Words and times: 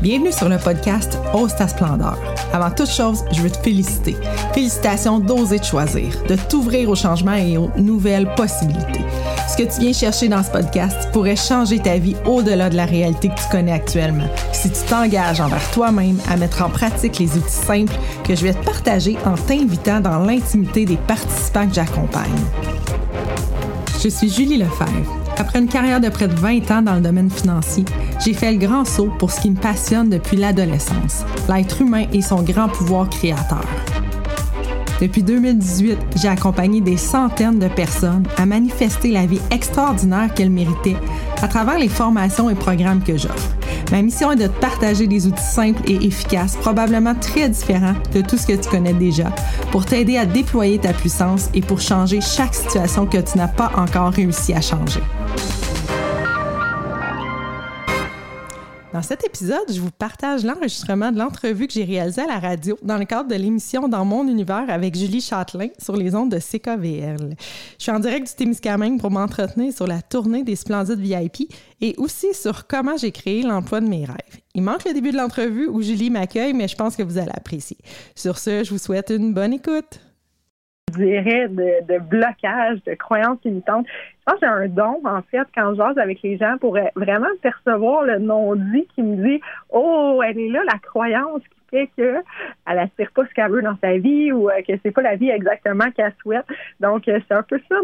Bienvenue 0.00 0.30
sur 0.30 0.48
le 0.48 0.58
podcast 0.58 1.18
Ose 1.34 1.56
ta 1.56 1.66
splendeur. 1.66 2.16
Avant 2.52 2.70
toute 2.70 2.88
chose, 2.88 3.24
je 3.32 3.42
veux 3.42 3.50
te 3.50 3.58
féliciter. 3.58 4.16
Félicitations 4.54 5.18
d'oser 5.18 5.58
te 5.58 5.66
choisir, 5.66 6.22
de 6.28 6.36
t'ouvrir 6.36 6.88
au 6.88 6.94
changement 6.94 7.34
et 7.34 7.58
aux 7.58 7.68
nouvelles 7.76 8.32
possibilités. 8.36 9.04
Ce 9.48 9.56
que 9.56 9.64
tu 9.64 9.80
viens 9.80 9.92
chercher 9.92 10.28
dans 10.28 10.44
ce 10.44 10.52
podcast 10.52 11.10
pourrait 11.12 11.34
changer 11.34 11.80
ta 11.80 11.98
vie 11.98 12.14
au-delà 12.26 12.70
de 12.70 12.76
la 12.76 12.84
réalité 12.84 13.28
que 13.28 13.34
tu 13.34 13.48
connais 13.50 13.72
actuellement. 13.72 14.28
Si 14.52 14.70
tu 14.70 14.80
t'engages 14.88 15.40
envers 15.40 15.68
toi-même 15.72 16.18
à 16.30 16.36
mettre 16.36 16.62
en 16.62 16.70
pratique 16.70 17.18
les 17.18 17.36
outils 17.36 17.50
simples 17.50 17.94
que 18.22 18.36
je 18.36 18.44
vais 18.44 18.54
te 18.54 18.64
partager 18.64 19.16
en 19.26 19.34
t'invitant 19.34 19.98
dans 19.98 20.20
l'intimité 20.20 20.84
des 20.84 20.96
participants 20.96 21.66
que 21.66 21.74
j'accompagne. 21.74 22.30
Je 24.00 24.08
suis 24.08 24.30
Julie 24.30 24.58
Lefebvre. 24.58 25.16
Après 25.38 25.58
une 25.58 25.68
carrière 25.68 26.00
de 26.00 26.08
près 26.08 26.28
de 26.28 26.34
20 26.34 26.70
ans 26.70 26.82
dans 26.82 26.94
le 26.94 27.00
domaine 27.00 27.30
financier, 27.30 27.84
j'ai 28.20 28.34
fait 28.34 28.52
le 28.52 28.58
grand 28.58 28.84
saut 28.84 29.12
pour 29.18 29.30
ce 29.30 29.40
qui 29.40 29.50
me 29.50 29.56
passionne 29.56 30.10
depuis 30.10 30.36
l'adolescence, 30.36 31.24
l'être 31.48 31.80
humain 31.80 32.06
et 32.12 32.22
son 32.22 32.42
grand 32.42 32.68
pouvoir 32.68 33.08
créateur. 33.08 33.64
Depuis 35.00 35.22
2018, 35.22 35.96
j'ai 36.16 36.28
accompagné 36.28 36.80
des 36.80 36.96
centaines 36.96 37.60
de 37.60 37.68
personnes 37.68 38.24
à 38.36 38.46
manifester 38.46 39.12
la 39.12 39.26
vie 39.26 39.40
extraordinaire 39.52 40.34
qu'elles 40.34 40.50
méritaient 40.50 40.96
à 41.40 41.46
travers 41.46 41.78
les 41.78 41.88
formations 41.88 42.50
et 42.50 42.56
programmes 42.56 43.02
que 43.04 43.16
j'offre. 43.16 43.54
Ma 43.92 44.02
mission 44.02 44.32
est 44.32 44.36
de 44.36 44.48
te 44.48 44.60
partager 44.60 45.06
des 45.06 45.26
outils 45.28 45.42
simples 45.42 45.80
et 45.86 46.04
efficaces, 46.04 46.56
probablement 46.56 47.14
très 47.14 47.48
différents 47.48 47.94
de 48.12 48.20
tout 48.20 48.36
ce 48.36 48.46
que 48.46 48.54
tu 48.54 48.68
connais 48.68 48.92
déjà, 48.92 49.32
pour 49.70 49.86
t'aider 49.86 50.18
à 50.18 50.26
déployer 50.26 50.78
ta 50.78 50.92
puissance 50.92 51.48
et 51.54 51.60
pour 51.60 51.80
changer 51.80 52.20
chaque 52.20 52.54
situation 52.54 53.06
que 53.06 53.18
tu 53.18 53.38
n'as 53.38 53.48
pas 53.48 53.70
encore 53.76 54.10
réussi 54.10 54.52
à 54.52 54.60
changer. 54.60 55.00
Dans 58.98 59.04
cet 59.04 59.24
épisode, 59.24 59.72
je 59.72 59.80
vous 59.80 59.92
partage 59.92 60.44
l'enregistrement 60.44 61.12
de 61.12 61.20
l'entrevue 61.20 61.68
que 61.68 61.72
j'ai 61.72 61.84
réalisée 61.84 62.22
à 62.22 62.26
la 62.26 62.40
radio 62.40 62.76
dans 62.82 62.98
le 62.98 63.04
cadre 63.04 63.28
de 63.28 63.36
l'émission 63.36 63.86
Dans 63.86 64.04
mon 64.04 64.26
univers 64.26 64.64
avec 64.66 64.96
Julie 64.96 65.20
Châtelain 65.20 65.68
sur 65.80 65.96
les 65.96 66.16
ondes 66.16 66.32
de 66.32 66.40
CKVL. 66.40 67.36
Je 67.78 67.82
suis 67.84 67.92
en 67.92 68.00
direct 68.00 68.26
du 68.26 68.34
Témiscamingue 68.34 68.98
pour 68.98 69.12
m'entretenir 69.12 69.72
sur 69.72 69.86
la 69.86 70.02
tournée 70.02 70.42
des 70.42 70.56
Splendides 70.56 70.98
VIP 70.98 71.54
et 71.80 71.94
aussi 71.96 72.34
sur 72.34 72.66
comment 72.66 72.96
j'ai 72.96 73.12
créé 73.12 73.42
l'emploi 73.42 73.80
de 73.80 73.86
mes 73.86 74.04
rêves. 74.04 74.40
Il 74.56 74.62
manque 74.62 74.84
le 74.84 74.92
début 74.92 75.12
de 75.12 75.16
l'entrevue 75.16 75.68
où 75.68 75.80
Julie 75.80 76.10
m'accueille, 76.10 76.52
mais 76.52 76.66
je 76.66 76.74
pense 76.74 76.96
que 76.96 77.04
vous 77.04 77.18
allez 77.18 77.30
apprécier. 77.32 77.78
Sur 78.16 78.36
ce, 78.36 78.64
je 78.64 78.70
vous 78.70 78.78
souhaite 78.78 79.10
une 79.10 79.32
bonne 79.32 79.52
écoute 79.52 80.00
dirais, 80.90 81.48
de, 81.48 81.98
blocage, 81.98 82.82
de 82.84 82.94
croyances 82.94 83.38
limitantes. 83.44 83.86
Je 83.88 84.24
pense 84.24 84.40
que 84.40 84.46
j'ai 84.46 84.52
un 84.52 84.68
don, 84.68 85.00
en 85.04 85.22
fait, 85.22 85.46
quand 85.54 85.72
je 85.72 85.76
jase 85.76 85.98
avec 85.98 86.22
les 86.22 86.36
gens 86.36 86.56
pour 86.60 86.78
vraiment 86.96 87.28
percevoir 87.42 88.04
le 88.04 88.18
non-dit 88.18 88.86
qui 88.94 89.02
me 89.02 89.16
dit 89.16 89.40
Oh, 89.70 90.20
elle 90.24 90.38
est 90.38 90.50
là, 90.50 90.62
la 90.64 90.78
croyance 90.78 91.42
qui 91.42 91.58
fait 91.70 91.90
qu'elle 91.96 92.22
n'aspire 92.66 93.10
pas 93.12 93.26
ce 93.26 93.34
qu'elle 93.34 93.50
veut 93.50 93.62
dans 93.62 93.76
sa 93.80 93.96
vie 93.98 94.32
ou 94.32 94.48
euh, 94.48 94.62
que 94.66 94.72
c'est 94.82 94.90
pas 94.90 95.02
la 95.02 95.16
vie 95.16 95.30
exactement 95.30 95.90
qu'elle 95.90 96.14
souhaite. 96.20 96.46
Donc, 96.80 97.08
euh, 97.08 97.20
c'est 97.28 97.34
un 97.34 97.42
peu 97.42 97.60
ça 97.68 97.76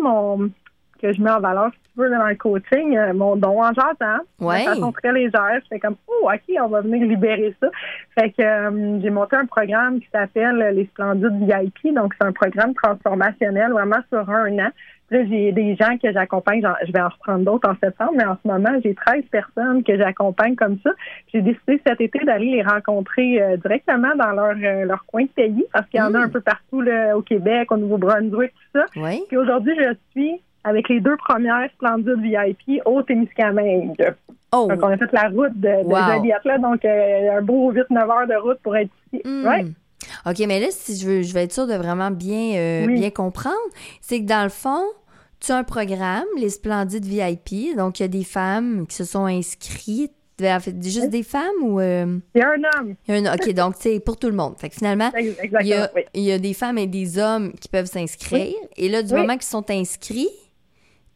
que 1.00 1.12
je 1.12 1.20
mets 1.20 1.30
en 1.30 1.40
valeur, 1.40 1.70
tu 1.94 2.00
veux, 2.00 2.10
dans 2.10 2.26
le 2.26 2.34
coaching, 2.34 2.96
euh, 2.96 3.12
mon 3.14 3.36
don 3.36 3.62
en 3.62 3.72
jasant, 3.72 4.22
ouais. 4.40 4.60
de 4.60 4.64
façon 4.64 4.92
très 4.92 5.12
légère. 5.12 5.60
Je 5.62 5.68
fais 5.68 5.78
comme, 5.80 5.96
oh, 6.08 6.28
OK, 6.32 6.56
on 6.60 6.68
va 6.68 6.80
venir 6.80 7.06
libérer 7.06 7.54
ça. 7.60 7.68
Fait 8.18 8.30
que 8.30 8.42
euh, 8.42 9.00
j'ai 9.00 9.10
monté 9.10 9.36
un 9.36 9.46
programme 9.46 10.00
qui 10.00 10.08
s'appelle 10.12 10.58
Les 10.74 10.86
Splendides 10.86 11.38
VIP. 11.40 11.94
Donc, 11.94 12.14
c'est 12.20 12.26
un 12.26 12.32
programme 12.32 12.74
transformationnel 12.74 13.72
vraiment 13.72 13.98
sur 14.10 14.28
un 14.28 14.52
an. 14.58 14.70
Là, 15.10 15.22
j'ai 15.28 15.52
des 15.52 15.76
gens 15.76 15.98
que 16.02 16.10
j'accompagne, 16.12 16.62
je 16.86 16.90
vais 16.90 17.00
en 17.00 17.08
reprendre 17.10 17.44
d'autres 17.44 17.68
en 17.68 17.74
septembre, 17.80 18.12
mais 18.16 18.24
en 18.24 18.38
ce 18.42 18.48
moment, 18.48 18.70
j'ai 18.82 18.94
13 18.94 19.24
personnes 19.30 19.84
que 19.84 19.96
j'accompagne 19.98 20.56
comme 20.56 20.78
ça. 20.82 20.90
J'ai 21.32 21.42
décidé 21.42 21.80
cet 21.86 22.00
été 22.00 22.18
d'aller 22.24 22.50
les 22.50 22.62
rencontrer 22.62 23.40
euh, 23.40 23.56
directement 23.58 24.16
dans 24.16 24.30
leur, 24.30 24.54
euh, 24.56 24.86
leur 24.86 25.04
coin 25.04 25.24
de 25.24 25.28
pays, 25.28 25.64
parce 25.74 25.86
qu'il 25.90 26.00
y 26.00 26.02
en 26.02 26.10
Mm. 26.10 26.16
a 26.16 26.18
un 26.20 26.28
peu 26.30 26.40
partout 26.40 26.80
là, 26.80 27.16
au 27.16 27.22
Québec, 27.22 27.70
au 27.70 27.76
Nouveau-Brunswick, 27.76 28.50
tout 28.52 28.80
ça. 28.80 28.86
Oui. 28.96 29.22
Puis 29.28 29.36
aujourd'hui, 29.36 29.74
je 29.78 29.94
suis 30.12 30.40
avec 30.64 30.88
les 30.88 31.00
deux 31.00 31.16
premières 31.16 31.68
splendides 31.74 32.20
VIP 32.20 32.80
au 32.84 33.02
Témiscamingue. 33.02 34.14
Oh. 34.52 34.66
Donc, 34.70 34.78
on 34.82 34.88
a 34.88 34.96
fait 34.96 35.12
la 35.12 35.28
route 35.28 35.58
de, 35.58 35.68
de 35.68 35.84
Wow. 35.84 36.60
Donc 36.60 36.84
euh, 36.84 37.38
un 37.38 37.42
beau 37.42 37.72
8-9 37.72 37.98
heures 37.98 38.26
de 38.28 38.40
route 38.42 38.58
pour 38.62 38.76
être 38.76 38.90
ici. 39.12 39.22
Hmm. 39.24 39.46
Ouais. 39.46 39.64
OK, 40.26 40.38
mais 40.46 40.60
là, 40.60 40.66
si 40.70 40.96
je 40.96 41.06
veux, 41.06 41.22
je 41.22 41.32
vais 41.34 41.44
être 41.44 41.52
sûre 41.52 41.66
de 41.66 41.74
vraiment 41.74 42.10
bien, 42.10 42.54
euh, 42.56 42.86
Oui. 42.86 42.94
bien 42.94 43.10
comprendre, 43.10 43.56
c'est 44.00 44.20
que 44.20 44.26
dans 44.26 44.42
le 44.44 44.48
fond, 44.50 44.82
tu 45.40 45.50
as 45.52 45.56
un 45.56 45.64
programme, 45.64 46.24
les 46.38 46.50
Splendides 46.50 47.04
VIP. 47.04 47.76
Donc, 47.76 47.98
il 48.00 48.04
y 48.04 48.06
a 48.06 48.08
des 48.08 48.24
femmes 48.24 48.86
qui 48.86 48.96
se 48.96 49.04
sont 49.04 49.24
inscrites. 49.26 50.12
Juste 50.82 51.10
des 51.10 51.22
femmes 51.22 51.62
ou. 51.62 51.78
euh, 51.78 52.18
Il 52.34 52.38
y 52.40 52.42
a 52.42 52.48
un 52.50 52.80
homme. 52.80 52.94
il 53.06 53.14
y 53.14 53.26
a 53.26 53.30
un- 53.30 53.34
OK, 53.36 53.48
donc 53.54 53.74
c'est 53.78 54.00
pour 54.00 54.16
tout 54.16 54.26
le 54.26 54.34
monde. 54.34 54.54
Fait 54.58 54.68
que 54.68 54.74
finalement, 54.74 55.12
il 55.16 55.32
y, 55.62 55.72
a. 55.74 55.88
Oui. 55.94 56.02
il 56.12 56.22
y 56.24 56.32
a 56.32 56.38
des 56.40 56.54
femmes 56.54 56.76
et 56.76 56.88
des 56.88 57.18
hommes 57.20 57.52
qui 57.52 57.68
peuvent 57.68 57.86
s'inscrire. 57.86 58.52
Et 58.76 58.88
là, 58.88 59.04
du 59.04 59.14
Oui. 59.14 59.20
moment 59.20 59.34
qu'ils 59.34 59.42
sont 59.44 59.64
inscrits, 59.70 60.28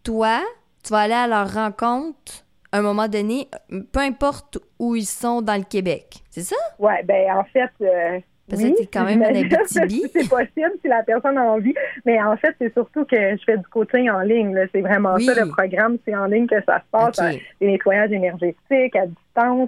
toi, 0.09 0.41
tu 0.83 0.91
vas 0.95 1.01
aller 1.01 1.13
à 1.13 1.27
leur 1.27 1.53
rencontre 1.53 2.45
à 2.73 2.79
un 2.79 2.83
moment 2.83 3.09
donné, 3.09 3.47
peu 3.93 4.01
importe 4.01 4.57
où 4.79 4.97
ils 4.97 5.05
sont 5.05 5.43
dans 5.43 5.57
le 5.57 5.65
Québec. 5.65 6.15
C'est 6.31 6.41
ça? 6.43 6.57
Ouais, 6.79 7.03
ben 7.05 7.31
en 7.37 7.45
fait. 7.45 7.69
euh, 7.83 8.19
Parce 8.49 8.63
que 8.63 8.69
oui, 8.69 8.75
t'es 8.75 8.87
quand 8.87 9.05
même 9.05 9.23
Abitibi. 9.23 10.05
c'est 10.13 10.27
possible 10.29 10.73
si 10.81 10.89
la 10.89 11.03
personne 11.03 11.37
a 11.37 11.43
envie. 11.43 11.75
Mais 12.07 12.23
en 12.23 12.37
fait, 12.39 12.55
c'est 12.59 12.73
surtout 12.73 13.05
que 13.05 13.17
je 13.37 13.43
fais 13.45 13.59
du 13.59 13.65
coaching 13.65 14.09
en 14.09 14.21
ligne. 14.21 14.57
C'est 14.73 14.81
vraiment 14.81 15.15
Oui. 15.17 15.25
ça 15.27 15.35
le 15.45 15.51
programme. 15.51 15.99
C'est 16.07 16.15
en 16.17 16.25
ligne 16.25 16.47
que 16.47 16.63
ça 16.65 16.79
se 16.79 16.91
passe. 16.91 17.19
OK. 17.19 17.25
euh, 17.25 17.39
Des 17.61 17.67
nettoyages 17.67 18.13
énergétiques 18.13 18.97
à 18.97 19.05
distance, 19.07 19.15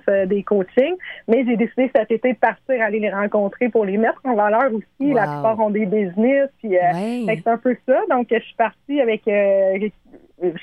euh, 0.08 0.26
des 0.26 0.42
coachings. 0.42 0.96
Mais 1.28 1.44
j'ai 1.46 1.56
décidé 1.56 1.90
cet 1.94 2.10
été 2.10 2.32
de 2.32 2.38
partir 2.38 2.82
aller 2.82 2.98
les 3.00 3.10
rencontrer 3.10 3.68
pour 3.68 3.84
les 3.84 3.96
mettre 3.98 4.20
en 4.24 4.34
valeur 4.34 4.72
aussi. 4.72 5.12
La 5.12 5.26
Wow. 5.26 5.32
plupart 5.32 5.60
ont 5.60 5.70
des 5.70 5.86
business. 5.86 6.48
Puis, 6.58 6.76
euh, 6.76 6.80
Ouais. 6.92 7.36
C'est 7.42 7.48
un 7.48 7.58
peu 7.58 7.76
ça. 7.86 8.00
Donc, 8.10 8.26
je 8.30 8.40
suis 8.40 8.54
partie 8.56 9.00
avec 9.00 9.26
euh, 9.28 9.88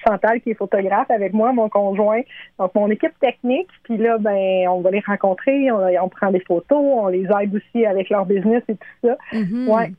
Chantal, 0.06 0.42
qui 0.42 0.50
est 0.52 0.56
photographe, 0.56 1.10
avec 1.12 1.34
moi, 1.34 1.54
mon 1.54 1.70
conjoint. 1.70 2.22
Donc, 2.60 2.74
mon 2.76 2.90
équipe 2.90 3.18
technique. 3.22 3.70
Puis 3.84 3.98
là, 3.98 4.18
ben, 4.18 4.68
on 4.70 4.82
va 4.82 4.92
les 4.92 5.02
rencontrer, 5.06 5.72
on, 5.72 5.78
on 6.04 6.10
prend 6.10 6.32
des 6.32 6.40
photos, 6.42 6.78
on 6.80 7.08
les 7.08 7.26
aide 7.42 7.56
aussi 7.56 7.86
avec 7.86 8.10
leur 8.10 8.26
business 8.26 8.64
et 8.68 8.76
tout 8.76 9.08
ça. 9.08 9.18
Mhm. 9.34 9.70
Ouais. 9.70 9.92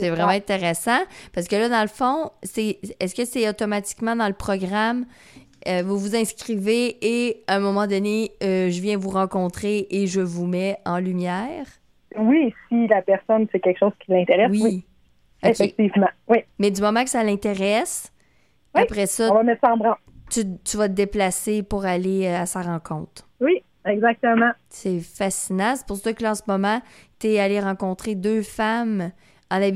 C'est 0.00 0.10
vraiment 0.10 0.28
intéressant 0.28 1.00
parce 1.34 1.48
que 1.48 1.56
là, 1.56 1.68
dans 1.68 1.82
le 1.82 1.88
fond, 1.88 2.30
c'est 2.44 2.78
est-ce 3.00 3.14
que 3.16 3.24
c'est 3.24 3.48
automatiquement 3.48 4.14
dans 4.14 4.28
le 4.28 4.32
programme, 4.32 5.06
euh, 5.66 5.82
vous 5.84 5.98
vous 5.98 6.14
inscrivez 6.16 6.96
et 7.02 7.42
à 7.46 7.56
un 7.56 7.60
moment 7.60 7.86
donné, 7.86 8.32
euh, 8.42 8.70
je 8.70 8.80
viens 8.80 8.96
vous 8.96 9.10
rencontrer 9.10 9.86
et 9.90 10.06
je 10.06 10.20
vous 10.20 10.46
mets 10.46 10.76
en 10.84 10.98
lumière? 10.98 11.66
Oui, 12.16 12.54
si 12.68 12.86
la 12.86 13.02
personne, 13.02 13.46
c'est 13.52 13.60
quelque 13.60 13.78
chose 13.78 13.92
qui 14.04 14.12
l'intéresse, 14.12 14.50
oui. 14.50 14.84
OK. 15.44 15.50
Effectivement. 15.50 16.08
Oui. 16.28 16.38
Mais 16.58 16.70
du 16.70 16.80
moment 16.80 17.04
que 17.04 17.10
ça 17.10 17.22
l'intéresse, 17.22 18.12
Oui. 18.74 18.82
après 18.82 19.06
ça, 19.06 19.30
On 19.30 19.34
va 19.34 19.42
mettre 19.42 19.60
ça 19.64 19.72
en 19.72 19.76
branle. 19.76 19.96
tu, 20.30 20.40
tu 20.64 20.76
vas 20.76 20.88
te 20.88 20.94
déplacer 20.94 21.62
pour 21.62 21.84
aller 21.84 22.26
euh, 22.26 22.40
à 22.42 22.46
sa 22.46 22.62
rencontre. 22.62 23.28
Oui, 23.40 23.62
exactement. 23.84 24.50
C'est 24.68 25.00
fascinant. 25.00 25.74
C'est 25.76 25.86
pour 25.86 25.96
ça 25.98 26.12
que 26.12 26.22
là, 26.22 26.32
en 26.32 26.34
ce 26.34 26.42
moment, 26.48 26.80
tu 27.18 27.28
es 27.28 27.38
allé 27.40 27.60
rencontrer 27.60 28.14
deux 28.14 28.42
femmes 28.42 29.12
en 29.50 29.60
Ouais. 29.60 29.70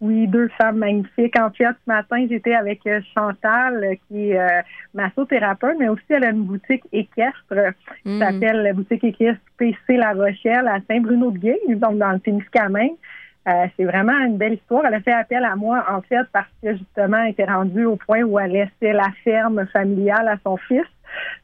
Oui, 0.00 0.26
deux 0.28 0.48
femmes 0.60 0.78
magnifiques. 0.78 1.38
En 1.38 1.50
fait, 1.50 1.64
ce 1.66 1.86
matin, 1.86 2.26
j'étais 2.28 2.54
avec 2.54 2.86
euh, 2.86 3.00
Chantal, 3.14 3.84
euh, 3.84 3.94
qui 4.08 4.30
est 4.30 4.38
euh, 4.40 4.62
massothérapeute, 4.94 5.76
mais 5.78 5.88
aussi 5.88 6.04
elle 6.08 6.24
a 6.24 6.30
une 6.30 6.44
boutique 6.44 6.84
équestre 6.92 7.54
qui 8.02 8.08
Mhm. 8.08 8.18
s'appelle 8.18 8.62
la 8.62 8.72
boutique 8.72 9.04
équestre 9.04 9.40
PC 9.58 9.96
La 9.96 10.12
Rochelle 10.12 10.66
à 10.68 10.78
Saint-Bruno-de-Guay, 10.88 11.58
donc 11.76 11.98
dans 11.98 12.12
le 12.12 12.20
Témiscamingue. 12.20 12.92
Euh, 13.48 13.66
c'est 13.76 13.84
vraiment 13.84 14.18
une 14.26 14.36
belle 14.36 14.54
histoire. 14.54 14.84
Elle 14.86 14.94
a 14.94 15.00
fait 15.00 15.12
appel 15.12 15.44
à 15.44 15.56
moi, 15.56 15.84
en 15.90 16.02
fait, 16.02 16.26
parce 16.32 16.48
que 16.62 16.72
justement, 16.76 17.18
elle 17.22 17.30
était 17.30 17.44
rendue 17.44 17.84
au 17.84 17.96
point 17.96 18.22
où 18.22 18.38
elle 18.38 18.52
laissait 18.52 18.92
la 18.92 19.08
ferme 19.24 19.66
familiale 19.72 20.28
à 20.28 20.36
son 20.44 20.56
fils. 20.56 20.84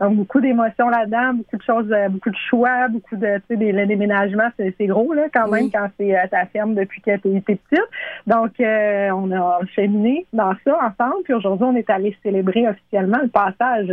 Donc, 0.00 0.16
beaucoup 0.16 0.40
d'émotions 0.40 0.88
là-dedans, 0.88 1.34
beaucoup 1.34 1.56
de 1.56 1.62
choses, 1.62 1.90
euh, 1.92 2.08
beaucoup 2.08 2.30
de 2.30 2.36
choix, 2.50 2.88
beaucoup 2.88 3.16
de, 3.16 3.38
tu 3.48 3.56
sais, 3.56 3.72
le 3.72 3.86
déménagement, 3.86 4.48
c'est 4.56 4.74
c'est 4.78 4.86
gros, 4.86 5.12
là, 5.12 5.24
quand 5.32 5.48
Oui. 5.48 5.62
même, 5.62 5.70
quand 5.70 5.88
c'est 5.98 6.16
euh, 6.16 6.26
ta 6.30 6.46
ferme 6.46 6.74
depuis 6.74 7.00
que 7.00 7.16
tu 7.16 7.36
étais 7.36 7.56
petite. 7.56 7.84
Donc, 8.26 8.52
euh, 8.60 9.10
on 9.10 9.30
a 9.32 9.58
cheminé 9.74 10.26
dans 10.32 10.52
ça 10.64 10.76
ensemble. 10.76 11.22
Puis 11.24 11.34
aujourd'hui, 11.34 11.66
on 11.68 11.76
est 11.76 11.88
allé 11.90 12.16
célébrer 12.22 12.68
officiellement 12.68 13.18
le 13.22 13.28
passage. 13.28 13.92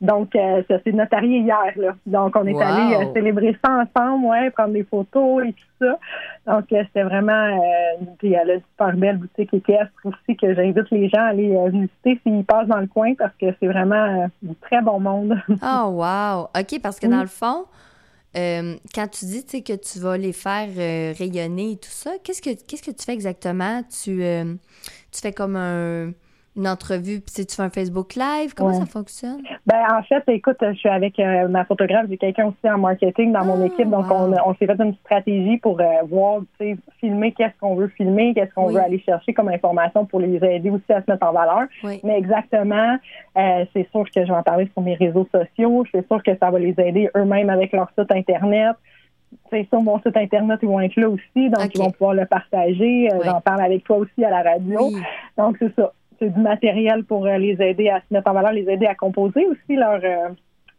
Donc, 0.00 0.34
euh, 0.34 0.62
ça 0.68 0.80
s'est 0.82 0.92
notarié 0.92 1.38
hier, 1.40 1.72
là. 1.76 1.94
Donc, 2.06 2.34
on 2.36 2.46
est 2.46 2.52
Wow. 2.52 2.62
allé 2.62 2.94
euh, 2.94 3.12
célébrer 3.14 3.56
ça 3.64 3.72
ensemble, 3.84 4.26
ouais, 4.26 4.50
prendre 4.50 4.72
des 4.72 4.84
photos 4.84 5.44
et 5.44 5.52
tout 5.52 5.75
ça. 5.78 5.98
Donc, 6.46 6.72
euh, 6.72 6.82
c'était 6.86 7.02
vraiment... 7.02 7.32
Euh, 7.32 8.04
puis 8.18 8.32
elle 8.32 8.50
a 8.50 8.54
une 8.54 8.62
super 8.70 8.96
belle 8.96 9.18
boutique 9.18 9.52
équestre 9.54 9.92
aussi 10.04 10.36
que 10.36 10.54
j'invite 10.54 10.90
les 10.90 11.08
gens 11.08 11.20
à 11.22 11.26
aller 11.30 11.54
euh, 11.54 11.68
visiter 11.70 12.20
s'ils 12.22 12.44
passent 12.44 12.68
dans 12.68 12.80
le 12.80 12.86
coin 12.86 13.14
parce 13.14 13.34
que 13.40 13.46
c'est 13.60 13.66
vraiment 13.66 14.28
du 14.42 14.54
très 14.56 14.80
bon 14.82 15.00
monde. 15.00 15.36
Oh, 15.62 15.88
wow! 15.90 16.48
OK, 16.58 16.80
parce 16.82 16.98
que 17.00 17.06
Oui. 17.06 17.12
dans 17.12 17.22
le 17.22 17.26
fond, 17.26 17.64
euh, 18.36 18.74
quand 18.94 19.08
tu 19.08 19.24
dis 19.24 19.44
que 19.44 19.72
tu 19.76 19.98
vas 19.98 20.18
les 20.18 20.32
faire 20.32 20.68
euh, 20.76 21.14
rayonner 21.16 21.72
et 21.72 21.76
tout 21.76 21.90
ça, 21.90 22.12
qu'est-ce 22.22 22.42
que, 22.42 22.50
qu'est-ce 22.66 22.82
que 22.82 22.90
tu 22.90 23.04
fais 23.04 23.14
exactement? 23.14 23.82
Tu, 23.84 24.22
euh, 24.22 24.54
tu 25.10 25.20
fais 25.22 25.32
comme 25.32 25.56
un, 25.56 26.10
une 26.56 26.66
entrevue, 26.68 27.20
puis 27.20 27.44
tu 27.46 27.54
fais 27.54 27.62
un 27.62 27.70
Facebook 27.70 28.14
Live? 28.14 28.54
Comment 28.54 28.72
ça 28.72 28.86
fonctionne? 28.86 29.42
Ben, 29.66 29.82
en 29.92 30.02
fait, 30.02 30.22
écoute, 30.28 30.56
je 30.60 30.72
suis 30.74 30.88
avec 30.88 31.18
euh, 31.18 31.48
ma 31.48 31.64
photographe, 31.64 32.06
j'ai 32.08 32.16
quelqu'un 32.16 32.46
aussi 32.46 32.72
en 32.72 32.78
marketing 32.78 33.32
dans 33.32 33.44
mon 33.44 33.62
Ah, 33.62 33.66
équipe, 33.66 33.90
donc 33.90 34.06
on, 34.10 34.32
on 34.32 34.54
s'est 34.54 34.66
fait 34.66 34.80
une 34.82 34.94
stratégie 35.04 35.58
pour 35.58 35.80
euh, 35.80 35.84
voir, 36.08 36.40
tu 36.58 36.72
sais, 36.72 36.76
filmer 37.00 37.32
qu'est-ce 37.32 37.58
qu'on 37.60 37.74
veut 37.74 37.88
filmer, 37.88 38.32
qu'est-ce 38.34 38.52
qu'on 38.54 38.68
Oui. 38.68 38.74
veut 38.74 38.80
aller 38.80 39.00
chercher 39.00 39.34
comme 39.34 39.48
information 39.48 40.06
pour 40.06 40.20
les 40.20 40.36
aider 40.44 40.70
aussi 40.70 40.90
à 40.92 41.02
se 41.02 41.10
mettre 41.10 41.26
en 41.26 41.32
valeur. 41.32 41.64
Oui. 41.84 42.00
Mais 42.04 42.16
exactement, 42.18 42.96
euh, 43.36 43.64
c'est 43.72 43.88
sûr 43.90 44.04
que 44.04 44.22
je 44.24 44.32
vais 44.32 44.38
en 44.38 44.42
parler 44.42 44.68
sur 44.72 44.82
mes 44.82 44.94
réseaux 44.94 45.28
sociaux. 45.32 45.84
C'est 45.92 46.06
sûr 46.06 46.22
que 46.22 46.30
ça 46.38 46.50
va 46.50 46.58
les 46.58 46.74
aider 46.78 47.10
eux-mêmes 47.16 47.50
avec 47.50 47.72
leur 47.72 47.88
site 47.98 48.10
Internet. 48.10 48.76
C'est 49.50 49.68
sur 49.68 49.82
mon 49.82 49.98
site 50.00 50.16
Internet, 50.16 50.60
ils 50.62 50.68
vont 50.68 50.80
être 50.80 50.96
là 50.96 51.08
aussi, 51.10 51.50
donc 51.50 51.68
ils 51.74 51.78
vont 51.80 51.90
pouvoir 51.90 52.14
le 52.14 52.24
partager. 52.26 53.08
Oui. 53.12 53.20
J'en 53.24 53.40
parle 53.40 53.60
avec 53.60 53.84
toi 53.84 53.96
aussi 53.98 54.24
à 54.24 54.30
la 54.30 54.42
radio. 54.42 54.88
Oui. 54.92 55.02
Donc, 55.36 55.56
c'est 55.58 55.74
ça. 55.74 55.92
C'est 56.18 56.32
du 56.32 56.40
matériel 56.40 57.04
pour 57.04 57.26
euh, 57.26 57.38
les 57.38 57.60
aider 57.60 57.88
à 57.88 58.00
se 58.00 58.12
mettre 58.12 58.30
en 58.30 58.34
valeur, 58.34 58.52
les 58.52 58.68
aider 58.68 58.86
à 58.86 58.94
composer 58.94 59.46
aussi 59.46 59.76
leur, 59.76 60.00
euh, 60.02 60.28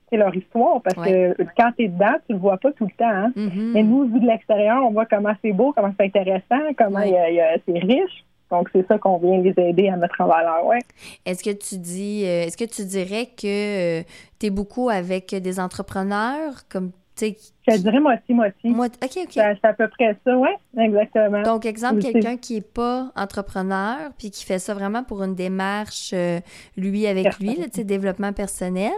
c'est 0.10 0.18
leur 0.18 0.36
histoire. 0.36 0.82
Parce 0.82 0.96
que 0.96 1.36
quand 1.58 1.72
tu 1.78 1.86
es 1.86 1.88
dedans, 1.88 2.16
tu 2.28 2.34
le 2.34 2.40
vois 2.40 2.58
pas 2.58 2.72
tout 2.72 2.86
le 2.86 2.92
temps. 2.98 3.10
Hein? 3.10 3.32
Mhm. 3.36 3.72
Mais 3.74 3.84
nous, 3.84 4.06
vu 4.08 4.20
de 4.20 4.28
l'extérieur, 4.28 4.84
on 4.84 4.92
voit 4.92 5.06
comment 5.06 5.34
c'est 5.44 5.54
beau, 5.54 5.74
comment 5.74 5.94
c'est 5.98 6.06
intéressant, 6.06 6.74
comment 6.78 7.02
c'est 7.02 7.80
riche. 7.80 8.24
Donc, 8.50 8.70
c'est 8.72 8.88
ça 8.88 8.98
qu'on 8.98 9.18
vient 9.18 9.42
les 9.42 9.54
aider 9.58 9.90
à 9.90 9.98
mettre 9.98 10.22
en 10.22 10.28
valeur. 10.28 10.66
Ouais. 10.66 10.80
Est-ce 11.26 11.44
que 11.44 11.50
tu 11.50 11.78
dis, 11.78 12.24
euh, 12.26 12.44
est-ce 12.44 12.56
que 12.56 12.64
tu 12.64 12.86
dirais 12.86 13.26
que 13.26 14.02
tu 14.40 14.46
es 14.46 14.50
beaucoup 14.50 14.90
avec 14.90 15.36
des 15.36 15.60
entrepreneurs, 15.60 16.54
comme, 16.70 16.92
Je 17.20 17.74
te 17.74 17.78
dirais 17.80 18.00
moitié-moitié. 18.00 18.70
moi, 18.70 18.86
OK, 18.88 19.12
OK. 19.24 19.32
C'est 19.34 19.40
à 19.66 19.74
peu 19.74 19.88
près 19.88 20.16
ça, 20.26 20.38
oui, 20.38 20.50
exactement. 20.78 21.42
Donc, 21.44 21.66
exemple, 21.66 22.00
quelqu'un 22.02 22.38
qui 22.38 22.58
est 22.58 22.74
pas 22.74 23.12
entrepreneur, 23.16 23.98
puis 24.18 24.32
qui 24.32 24.46
fait 24.46 24.60
ça 24.60 24.74
vraiment 24.74 25.04
pour 25.04 25.24
une 25.24 25.36
démarche, 25.36 26.12
euh, 26.14 26.40
lui 26.76 27.08
avec 27.08 27.40
lui, 27.40 27.56
là, 27.56 27.66
développement 27.84 28.34
personnel, 28.34 28.92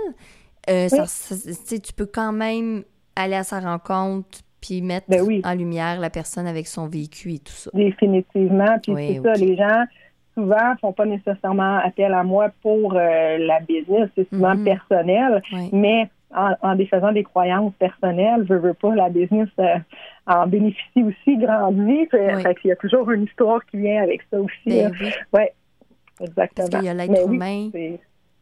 euh, 0.69 0.87
ça- 0.87 1.05
ça- 1.05 1.79
tu 1.79 1.93
peux 1.93 2.05
quand 2.05 2.31
même 2.31 2.83
aller 3.15 3.35
à 3.35 3.43
sa 3.43 3.59
rencontre, 3.59 4.39
puis 4.61 4.81
mettre 4.81 5.07
Ben 5.09 5.21
oui. 5.21 5.41
en 5.45 5.53
lumière 5.53 5.99
la 5.99 6.09
personne 6.09 6.45
avec 6.47 6.67
son 6.67 6.87
vécu 6.87 7.33
et 7.33 7.39
tout 7.39 7.53
ça. 7.53 7.71
Définitivement. 7.73 8.77
Puis 8.83 8.91
Oui, 8.93 9.07
c'est 9.15 9.21
ça, 9.23 9.33
les 9.33 9.55
gens 9.55 9.83
souvent 10.35 10.75
font 10.79 10.93
pas 10.93 11.05
nécessairement 11.05 11.77
appel 11.77 12.13
à 12.13 12.23
moi 12.23 12.49
pour 12.61 12.93
euh, 12.95 13.37
la 13.37 13.59
business, 13.61 14.09
c'est 14.15 14.27
souvent 14.29 14.55
Mhm. 14.55 14.63
personnel, 14.65 15.41
mais 15.71 16.09
en, 16.35 16.53
en 16.61 16.75
défaisant 16.75 17.11
des 17.11 17.23
croyances 17.23 17.73
personnelles, 17.79 18.45
je 18.47 18.53
veux 18.53 18.73
pas, 18.73 18.93
la 18.95 19.09
business 19.09 19.49
euh, 19.59 19.75
en 20.27 20.45
bénéficie 20.47 21.03
aussi, 21.03 21.37
grandit. 21.37 22.05
Fait, 22.11 22.35
Oui. 22.35 22.41
fait 22.43 22.55
qu'il 22.55 22.69
y 22.69 22.71
a 22.71 22.75
toujours 22.75 23.09
une 23.11 23.23
histoire 23.23 23.65
qui 23.65 23.77
vient 23.77 24.03
avec 24.03 24.21
ça 24.31 24.39
aussi. 24.39 24.53
Ben 24.67 24.91
oui, 25.01 25.09
Ouais, 25.33 25.53
exactement. 26.21 26.51
parce 26.55 26.69
qu'il 26.69 26.83
y 26.83 26.89
a 26.89 26.93
l'être 26.93 27.27
oui, 27.27 27.35
humain 27.35 27.69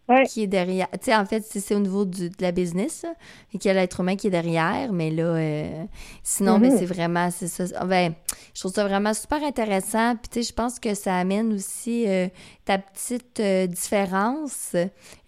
ouais. 0.10 0.24
qui 0.25 0.44
est 0.44 0.48
derrière. 0.48 0.88
Tu 0.92 0.98
sais, 1.04 1.16
en 1.16 1.25
fait, 1.25 1.42
c'est 1.44 1.60
c'est 1.60 1.75
au 1.75 1.80
niveau 1.80 2.06
du- 2.06 2.30
de 2.30 2.36
la 2.42 2.51
business, 2.51 3.04
là, 3.04 3.13
et 3.54 3.57
qu'il 3.57 3.69
y 3.69 3.72
a 3.72 3.74
l'être 3.80 4.00
humain 4.01 4.16
qui 4.16 4.28
est 4.28 4.31
derrière, 4.31 4.92
mais 4.94 5.10
là, 5.12 5.24
euh, 5.24 5.84
sinon, 6.24 6.60
ben, 6.60 6.72
Mhm. 6.72 6.78
c'est 6.78 6.86
vraiment, 6.86 7.30
c'est 7.30 7.48
ça. 7.48 7.63
Ah, 7.80 7.86
Ben, 7.86 8.13
je 8.54 8.60
trouve 8.62 8.72
ça 8.74 8.86
vraiment 8.88 9.13
super 9.13 9.44
intéressant. 9.44 10.16
Puis, 10.16 10.30
tu 10.30 10.44
sais, 10.44 10.50
je 10.50 10.54
pense 10.54 10.80
que 10.80 10.94
ça 10.94 11.16
amène 11.16 11.54
aussi 11.54 12.06
euh, 12.07 12.28
ta 12.67 12.77
petite 12.77 13.39
euh, 13.39 13.65
différence, 13.65 14.75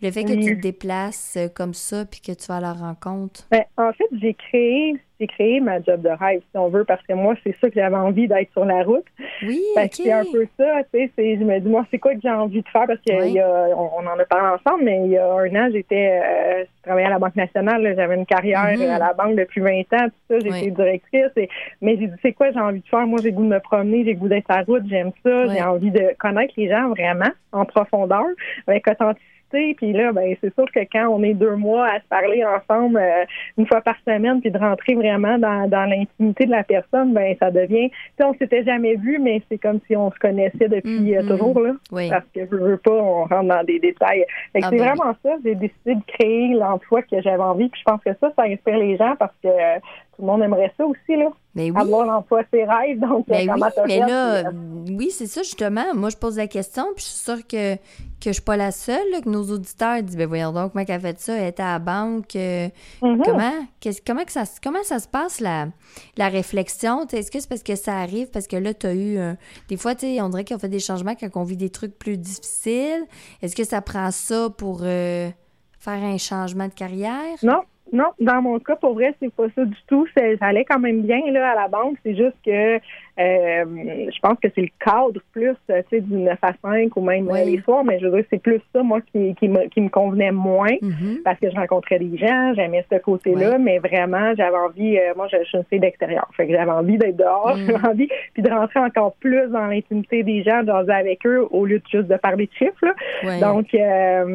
le 0.01 0.12
fait 0.12 0.24
que 0.25 0.33
Oui. 0.33 0.45
tu 0.45 0.56
te 0.57 0.62
déplaces 0.62 1.36
euh, 1.38 1.47
comme 1.47 1.74
ça, 1.74 2.03
puis 2.06 2.19
que 2.19 2.33
tu 2.33 2.47
vas 2.47 2.57
à 2.57 2.62
la 2.62 2.74
rencontre? 2.74 3.47
Ben, 3.50 3.63
en 3.77 3.94
fait, 3.94 4.07
j'ai 4.21 4.33
créé, 4.33 4.95
j'ai 5.21 5.27
créé 5.27 5.62
ma 5.62 5.81
job 5.81 6.01
de 6.01 6.09
rêve, 6.09 6.41
si 6.41 6.57
on 6.57 6.68
veut, 6.68 6.83
parce 6.83 7.01
que 7.07 7.13
moi, 7.13 7.36
c'est 7.45 7.56
ça 7.62 7.69
que 7.69 7.75
j'avais 7.75 7.95
envie 7.95 8.27
d'être 8.27 8.51
sur 8.51 8.65
la 8.65 8.83
route. 8.83 9.06
Oui, 9.41 9.62
Fait 9.74 9.88
que 9.88 9.95
OK. 9.95 10.01
c'est 10.03 10.12
un 10.12 10.25
peu 10.31 10.45
ça, 10.57 10.83
tu 10.94 11.00
sais, 11.00 11.12
c'est- 11.15 11.38
je 11.38 11.44
me 11.45 11.59
dis, 11.59 11.69
moi, 11.69 11.86
c'est 11.91 11.97
quoi 11.97 12.13
que 12.13 12.19
j'ai 12.21 12.30
envie 12.30 12.62
de 12.62 12.68
faire? 12.68 12.86
Parce 12.88 13.00
qu'on 13.07 13.21
Oui. 13.21 13.39
on, 13.41 14.06
en 14.06 14.19
a 14.19 14.25
parlé 14.25 14.59
ensemble, 14.62 14.83
mais 14.83 15.06
il 15.06 15.12
y 15.12 15.18
a 15.18 15.25
un 15.31 15.56
an, 15.56 15.69
j'étais, 15.71 16.19
euh, 16.21 16.63
je 16.65 16.81
travaillais 16.83 17.07
à 17.07 17.12
la 17.12 17.19
Banque 17.19 17.36
nationale, 17.38 17.94
j'avais 17.95 18.15
une 18.15 18.25
carrière 18.25 18.77
Mhm. 18.77 18.81
euh, 18.81 18.95
à 18.95 19.00
la 19.00 19.13
banque 19.13 19.36
depuis 19.38 19.62
20 19.62 19.81
ans, 19.94 20.07
tout 20.07 20.12
ça, 20.30 20.39
j'étais 20.39 20.65
Oui. 20.65 20.71
directrice, 20.71 21.31
et- 21.38 21.50
mais 21.81 21.95
j'ai 21.97 22.07
dit, 22.07 22.13
c'est 22.21 22.33
quoi 22.33 22.51
j'ai 22.51 22.59
envie 22.59 22.81
de 22.81 22.88
faire? 22.88 23.07
Moi, 23.07 23.19
j'ai 23.24 23.31
goût 23.31 23.44
de 23.44 23.50
me 23.50 23.59
promener, 23.59 24.03
j'ai 24.03 24.13
le 24.13 24.19
goût 24.19 24.27
d'être 24.27 24.45
sur 24.47 24.56
la 24.57 24.63
route, 24.63 24.83
j'aime 24.89 25.12
ça, 25.24 25.45
Oui. 25.47 25.53
j'ai 25.56 25.62
envie 25.63 25.91
de 25.91 26.13
connaître 26.19 26.53
les 26.57 26.68
gens 26.69 26.89
vraiment 26.89 27.29
en 27.52 27.66
profondeur, 27.66 28.26
avec 28.68 28.88
authenticité, 28.88 29.74
puis 29.78 29.94
là, 29.94 30.12
ben, 30.12 30.36
c'est 30.42 30.54
sûr 30.54 30.66
que 30.72 30.80
quand 30.92 31.08
on 31.08 31.24
est 31.24 31.34
deux 31.34 31.56
mois 31.56 31.88
à 31.88 32.00
se 32.00 32.06
parler 32.08 32.46
ensemble 32.46 32.98
euh, 32.98 33.26
une 33.58 33.66
fois 33.66 33.81
par 33.81 33.96
semaine, 34.06 34.42
puis 34.42 34.52
de 34.52 34.60
rentrer 34.60 34.94
vraiment 34.94 35.40
dans, 35.40 35.68
dans 35.68 35.86
l'intimité 35.90 36.46
de 36.46 36.52
la 36.52 36.64
personne, 36.64 37.14
ben 37.14 37.36
ça 37.40 37.50
devient, 37.50 37.90
tu 38.16 38.24
on 38.24 38.36
s'était 38.36 38.64
jamais 38.64 38.96
vu, 38.96 39.18
mais 39.18 39.42
c'est 39.50 39.58
comme 39.58 39.80
si 39.88 39.96
on 39.96 40.12
se 40.12 40.20
connaissait 40.20 40.68
depuis 40.70 41.18
euh, 41.18 41.24
Mhm. 41.24 41.28
toujours 41.30 41.60
là, 41.62 41.72
Oui. 41.92 42.10
parce 42.12 42.26
que 42.36 42.42
je 42.46 42.56
veux 42.56 42.78
pas, 42.78 42.92
on 42.92 43.24
rentre 43.24 43.48
dans 43.48 43.64
des 43.64 43.80
détails. 43.80 44.24
Ah 44.54 44.60
c'est 44.70 44.78
ben 44.78 44.84
vraiment 44.94 45.16
ça. 45.24 45.32
J'ai 45.44 45.56
décidé 45.56 45.96
de 45.96 46.02
créer 46.06 46.54
l'emploi 46.54 47.02
que 47.02 47.20
j'avais 47.20 47.42
envie, 47.42 47.70
puis 47.70 47.82
je 47.84 47.92
pense 47.92 48.04
que 48.04 48.12
ça, 48.22 48.32
ça 48.36 48.44
inspire 48.44 48.78
les 48.78 48.98
gens 48.98 49.16
parce 49.18 49.34
que 49.44 49.50
tout 50.19 50.25
le 50.25 50.31
monde 50.33 50.42
aimerait 50.44 50.74
ça 50.75 50.86
aussi 50.86 51.16
là, 51.16 51.30
Mais 51.56 51.71
oui. 51.71 51.77
avoir 51.80 52.06
l'emploi 52.06 52.42
ses 52.51 52.66
rêves. 52.66 53.00
Donc, 53.00 53.25
euh, 53.30 53.45
Ben 53.45 53.54
oui, 53.56 53.62
mais 53.88 54.00
là, 54.00 54.36
euh, 54.36 54.44
oui, 54.89 55.12
c'est 55.12 55.27
ça, 55.27 55.44
justement. 55.44 55.94
Moi, 55.95 56.10
je 56.10 56.18
pose 56.18 56.36
la 56.36 56.48
question, 56.48 56.83
puis 56.94 57.06
je 57.06 57.10
suis 57.10 57.19
sûre 57.24 57.48
que, 57.48 57.75
que 57.75 57.80
je 58.25 58.31
suis 58.33 58.42
pas 58.42 58.57
la 58.57 58.71
seule, 58.71 59.10
là, 59.13 59.21
que 59.21 59.30
nos 59.30 59.44
auditeurs 59.50 60.04
disent, 60.04 60.18
ben 60.18 60.27
voyons 60.27 60.51
donc, 60.51 60.74
comment 60.74 60.83
elle 60.86 60.94
a 60.95 61.00
fait 61.00 61.19
ça? 61.21 61.38
Elle 61.38 61.48
était 61.48 61.63
à 61.63 61.74
la 61.74 61.80
banque. 61.80 62.36
euh, 62.36 62.68
mhm. 63.01 63.21
Comment, 63.24 63.54
qu'est-ce- 63.80 64.01
comment, 64.06 64.25
que 64.25 64.31
ça, 64.33 64.44
se- 64.44 64.60
comment 64.62 64.83
ça 64.83 65.00
se 65.00 65.07
passe, 65.07 65.39
la, 65.39 65.68
la 66.18 66.27
réflexion? 66.27 67.06
Est-ce 67.07 67.31
que 67.31 67.39
c'est 67.39 67.48
parce 67.48 67.63
que 67.63 67.75
ça 67.75 67.94
arrive? 67.98 68.30
Parce 68.30 68.48
que 68.48 68.57
là, 68.57 68.74
tu 68.74 68.88
as 68.88 68.94
eu... 68.94 69.18
un- 69.19 69.38
Des 69.69 69.77
fois, 69.77 69.95
tu 69.95 70.06
sais, 70.07 70.22
on 70.22 70.27
dirait 70.27 70.44
qu'on 70.44 70.60
fait 70.60 70.68
des 70.68 70.80
changements 70.81 71.15
quand 71.15 71.30
on 71.36 71.44
vit 71.44 71.56
des 71.57 71.69
trucs 71.69 71.98
plus 71.98 72.18
difficiles. 72.18 73.06
Est-ce 73.42 73.56
que 73.56 73.63
ça 73.63 73.81
prend 73.81 74.12
ça 74.12 74.50
pour 74.50 74.81
euh, 74.83 75.30
faire 75.80 76.04
un 76.04 76.18
changement 76.18 76.68
de 76.68 76.74
carrière? 76.74 77.38
Non, 77.42 77.62
non, 77.91 78.12
dans 78.19 78.41
mon 78.41 78.59
cas, 78.59 78.75
pour 78.75 78.94
vrai, 78.94 79.15
c'est 79.19 79.33
pas 79.33 79.47
ça 79.56 79.65
du 79.65 79.77
tout. 79.88 80.07
Ça 80.15 80.21
allait 80.41 80.65
quand 80.65 80.80
même 80.80 81.01
bien 81.01 81.21
là, 81.31 81.51
à 81.51 81.56
la 81.56 81.68
banque. 81.68 81.97
C'est 82.03 82.15
juste 82.15 82.36
que 82.45 82.80
euh, 83.19 83.66
je 84.13 84.19
pense 84.21 84.38
que 84.42 84.48
c'est 84.56 84.62
le 84.62 84.69
cadre 84.83 85.19
plus, 85.33 85.56
euh, 85.69 85.81
tu 85.89 85.98
sais, 85.98 86.01
du 86.01 86.13
9 86.13 86.38
à 86.42 86.54
5 86.62 86.95
ou 86.95 87.01
même 87.01 87.27
Oui. 87.27 87.39
euh, 87.42 87.45
les 87.45 87.62
soirs, 87.62 87.83
mais 87.83 88.00
je 88.00 88.07
veux 88.07 88.16
dire, 88.18 88.25
c'est 88.30 88.42
plus 88.42 88.62
ça, 88.74 88.81
moi, 88.81 89.00
qui, 89.12 89.36
qui, 89.36 89.48
me, 89.50 89.68
qui 89.68 89.81
me 89.81 89.89
convenait 89.89 90.31
moins 90.31 90.71
Mhm. 90.81 91.19
parce 91.25 91.39
que 91.39 91.50
je 91.50 91.56
rencontrais 91.56 92.00
des 92.00 92.18
gens, 92.18 92.54
j'aimais 92.56 92.86
ce 92.92 92.98
côté-là, 93.00 93.56
Oui. 93.57 93.62
mais 93.63 93.80
vraiment, 93.80 94.33
j'avais 94.38 94.57
envie, 94.57 94.98
euh, 94.98 95.13
moi, 95.18 95.27
je, 95.31 95.38
je 95.39 95.44
suis 95.50 95.57
une 95.57 95.63
fille 95.66 95.80
d'extérieur, 95.80 96.27
fait 96.38 96.48
que 96.48 96.54
j'avais 96.54 96.71
envie 96.71 96.98
d'être 96.98 97.18
dehors, 97.18 97.56
Mm. 97.57 97.66
j'avais 97.68 97.88
envie, 97.88 98.10
puis 98.33 98.44
de 98.44 98.50
rentrer 98.51 98.80
encore 98.80 99.13
plus 99.16 99.48
dans 99.50 99.65
l'intimité 99.68 100.24
des 100.24 100.44
gens, 100.44 100.62
de 100.62 100.68
jaser 100.68 100.92
avec 100.94 101.25
eux, 101.25 101.45
au 101.51 101.65
lieu 101.65 101.80
de 101.80 101.83
juste 101.92 102.07
de 102.07 102.15
parler 102.18 102.45
de 102.48 102.54
chiffres, 102.54 102.86
là. 102.86 103.39
Donc, 103.42 103.74
euh, 103.74 104.25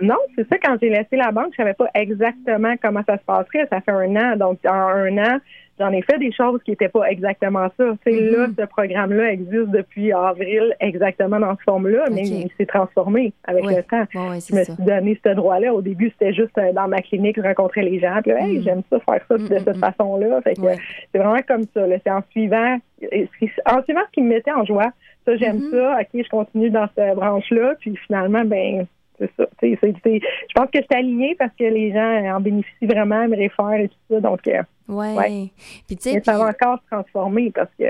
non, 0.00 0.16
c'est 0.36 0.46
ça, 0.48 0.56
quand 0.62 0.76
j'ai 0.82 0.90
laissé 0.90 1.16
la 1.16 1.30
banque, 1.32 1.48
je 1.52 1.56
savais 1.56 1.74
pas 1.74 1.88
exactement 1.94 2.74
comment 2.82 3.02
ça 3.06 3.16
se 3.18 3.24
passerait, 3.24 3.66
ça 3.70 3.80
fait 3.80 3.90
un 3.92 4.14
an, 4.16 4.36
donc 4.36 4.58
en 4.66 4.72
un 4.72 5.16
an, 5.18 5.38
j'en 5.78 5.90
ai 5.92 6.02
fait 6.02 6.18
des 6.18 6.32
choses 6.32 6.60
qui 6.64 6.70
n'étaient 6.72 6.88
pas 6.88 7.04
exactement 7.10 7.68
ça. 7.76 7.84
Tu 8.06 8.12
sais, 8.12 8.20
Mhm. 8.22 8.36
là, 8.36 8.46
ce 8.58 8.64
programme-là 8.66 9.32
existe 9.32 9.68
depuis 9.70 10.12
avril 10.12 10.74
exactement 10.80 11.40
dans 11.40 11.56
ce 11.56 11.62
forme-là, 11.64 12.04
mais 12.12 12.22
il 12.22 12.50
s'est 12.56 12.66
transformé 12.66 13.32
avec 13.44 13.64
le 13.64 13.82
temps. 13.82 14.04
Je 14.12 14.40
c'est 14.40 14.54
me 14.54 14.64
ça. 14.64 14.74
suis 14.74 14.82
donné 14.84 15.18
ce 15.24 15.30
droit-là. 15.34 15.72
Au 15.74 15.82
début, 15.82 16.10
c'était 16.10 16.32
juste 16.32 16.56
euh, 16.58 16.72
dans 16.72 16.88
ma 16.88 17.00
clinique, 17.00 17.36
je 17.36 17.42
rencontrais 17.42 17.82
les 17.82 17.98
gens. 18.00 18.20
Puis, 18.22 18.32
hey, 18.32 18.58
Mm. 18.58 18.62
j'aime 18.62 18.82
ça, 18.90 18.98
faire 19.00 19.24
ça 19.28 19.34
Mm, 19.34 19.48
de 19.48 19.54
mm, 19.54 19.58
cette 19.58 19.76
mm. 19.76 19.80
façon-là. 19.80 20.40
Fait 20.42 20.54
que, 20.54 20.60
Ouais. 20.60 20.76
c'est 21.12 21.18
vraiment 21.18 21.42
comme 21.46 21.64
ça. 21.74 21.84
C'est 22.04 22.10
en 22.10 22.22
suivant, 22.30 22.78
et 23.10 23.28
ce 23.32 23.38
qui- 23.46 23.52
en 23.66 23.82
suivant 23.82 24.00
ce 24.06 24.12
qui 24.12 24.22
me 24.22 24.28
mettait 24.28 24.52
en 24.52 24.64
joie. 24.64 24.90
Ça, 25.24 25.36
j'aime 25.36 25.56
Mhm. 25.56 25.70
ça. 25.70 25.98
OK, 26.00 26.22
je 26.24 26.28
continue 26.28 26.70
dans 26.70 26.88
cette 26.96 27.14
branche-là. 27.16 27.74
Puis 27.80 27.96
finalement, 28.06 28.44
ben 28.44 28.86
c'est 29.18 29.30
ça. 29.36 29.46
Tu 29.60 29.70
sais, 29.70 29.78
c'est- 29.80 29.94
c'est- 30.02 30.18
je 30.20 30.52
pense 30.54 30.66
que 30.70 30.78
je 30.80 30.82
suis 30.90 30.98
alignée 30.98 31.36
parce 31.38 31.52
que 31.56 31.64
les 31.64 31.92
gens 31.92 32.34
en 32.36 32.40
bénéficient 32.40 32.86
vraiment, 32.86 33.28
me 33.28 33.36
réfèrent 33.36 33.80
et 33.84 33.88
tout 33.88 34.14
ça. 34.14 34.20
Donc, 34.20 34.40
euh, 34.48 34.62
Ouais. 34.92 35.14
Ouais. 35.16 35.50
Puis, 35.86 35.96
tu 35.96 36.10
sais, 36.10 36.22
ça 36.24 36.38
va 36.38 36.46
encore 36.48 36.78
se 36.78 36.86
transformer 36.90 37.50
parce 37.50 37.70
que 37.78 37.84